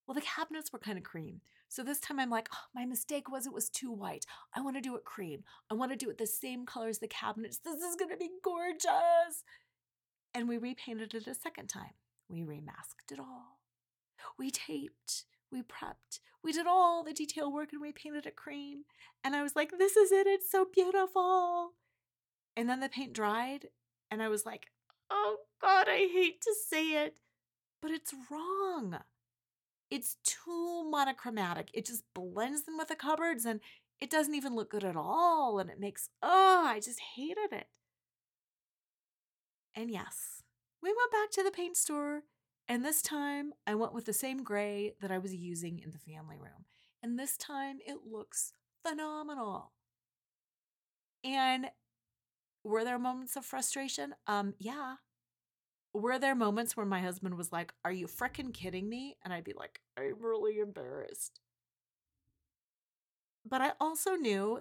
Well, 0.06 0.14
the 0.14 0.22
cabinets 0.22 0.72
were 0.72 0.78
kind 0.78 0.96
of 0.96 1.04
cream. 1.04 1.42
So 1.70 1.82
this 1.82 2.00
time 2.00 2.20
I'm 2.20 2.30
like, 2.30 2.50
oh, 2.54 2.66
my 2.76 2.86
mistake 2.86 3.32
was 3.32 3.48
it 3.48 3.54
was 3.54 3.68
too 3.68 3.92
white. 3.92 4.28
I 4.56 4.62
want 4.62 4.76
to 4.76 4.82
do 4.82 4.96
it 4.96 5.06
cream. 5.06 5.44
I 5.72 5.74
want 5.74 5.92
to 5.92 5.98
do 5.98 6.08
it 6.12 6.20
the 6.20 6.28
same 6.28 6.68
color 6.68 6.88
as 6.88 7.00
the 7.00 7.08
cabinets. 7.08 7.62
This 7.66 7.82
is 7.82 7.96
going 7.96 8.12
to 8.12 8.16
be 8.18 8.30
gorgeous. 8.44 9.44
And 10.36 10.48
we 10.48 10.60
repainted 10.60 11.16
it 11.16 11.26
a 11.26 11.34
second 11.34 11.66
time. 11.66 11.96
We 12.30 12.42
remasked 12.42 13.12
it 13.12 13.18
all. 13.18 13.58
We 14.38 14.52
taped, 14.52 15.26
we 15.52 15.64
prepped, 15.64 16.20
we 16.44 16.52
did 16.52 16.68
all 16.68 17.04
the 17.04 17.14
detail 17.14 17.52
work 17.52 17.70
and 17.74 17.82
we 17.82 17.92
painted 17.92 18.28
it 18.28 18.36
cream. 18.36 18.84
And 19.24 19.36
I 19.36 19.42
was 19.42 19.56
like, 19.56 19.72
this 19.80 19.98
is 19.98 20.12
it. 20.12 20.28
It's 20.28 20.52
so 20.52 20.68
beautiful. 20.72 21.72
And 22.56 22.70
then 22.70 22.82
the 22.82 22.90
paint 22.90 23.14
dried 23.14 23.70
and 24.14 24.24
I 24.24 24.30
was 24.30 24.46
like, 24.46 24.68
oh 25.10 25.38
God, 25.62 25.88
I 25.90 26.08
hate 26.12 26.42
to 26.42 26.54
say 26.70 27.04
it, 27.04 27.16
but 27.82 27.92
it's 27.92 28.14
wrong. 28.32 29.00
It's 29.90 30.18
too 30.24 30.90
monochromatic. 30.90 31.70
It 31.74 31.86
just 31.86 32.04
blends 32.16 32.64
in 32.68 32.78
with 32.78 32.88
the 32.88 32.96
cupboards 32.96 33.46
and 33.46 33.60
it 34.00 34.10
doesn't 34.10 34.36
even 34.36 34.56
look 34.56 34.72
good 34.72 34.84
at 34.84 34.96
all. 34.96 35.60
And 35.60 35.70
it 35.70 35.80
makes, 35.80 36.10
oh, 36.22 36.64
I 36.66 36.80
just 36.80 37.00
hated 37.16 37.52
it. 37.52 37.68
And 39.76 39.90
yes, 39.90 40.44
we 40.82 40.90
went 40.90 41.12
back 41.12 41.32
to 41.32 41.44
the 41.44 41.52
paint 41.52 41.78
store, 41.78 42.24
and 42.68 42.86
this 42.86 43.02
time 43.02 43.54
I 43.66 43.74
went 43.74 43.94
with 43.94 44.06
the 44.06 44.14
same 44.14 44.44
gray 44.44 44.94
that 45.02 45.12
I 45.12 45.18
was 45.18 45.34
using 45.34 45.80
in 45.80 45.92
the 45.92 45.98
family 45.98 46.38
room. 46.38 46.66
And 47.02 47.18
this 47.18 47.38
time 47.38 47.78
it 47.86 48.00
looks 48.06 48.54
phenomenal. 48.86 49.72
And 51.24 51.68
were 52.64 52.84
there 52.84 53.00
moments 53.00 53.36
of 53.36 53.46
frustration? 53.46 54.16
Um, 54.28 54.54
yeah. 54.60 54.96
Were 55.94 56.18
there 56.18 56.36
moments 56.36 56.76
where 56.76 56.86
my 56.86 57.02
husband 57.02 57.36
was 57.36 57.52
like, 57.52 57.74
Are 57.86 57.92
you 57.92 58.08
fricking 58.08 58.54
kidding 58.54 58.90
me? 58.90 59.18
And 59.24 59.34
I'd 59.34 59.44
be 59.44 59.54
like, 59.56 59.80
I'm 59.98 60.16
really 60.20 60.60
embarrassed. 60.60 61.40
But 63.46 63.62
I 63.62 63.74
also 63.80 64.16
knew 64.16 64.60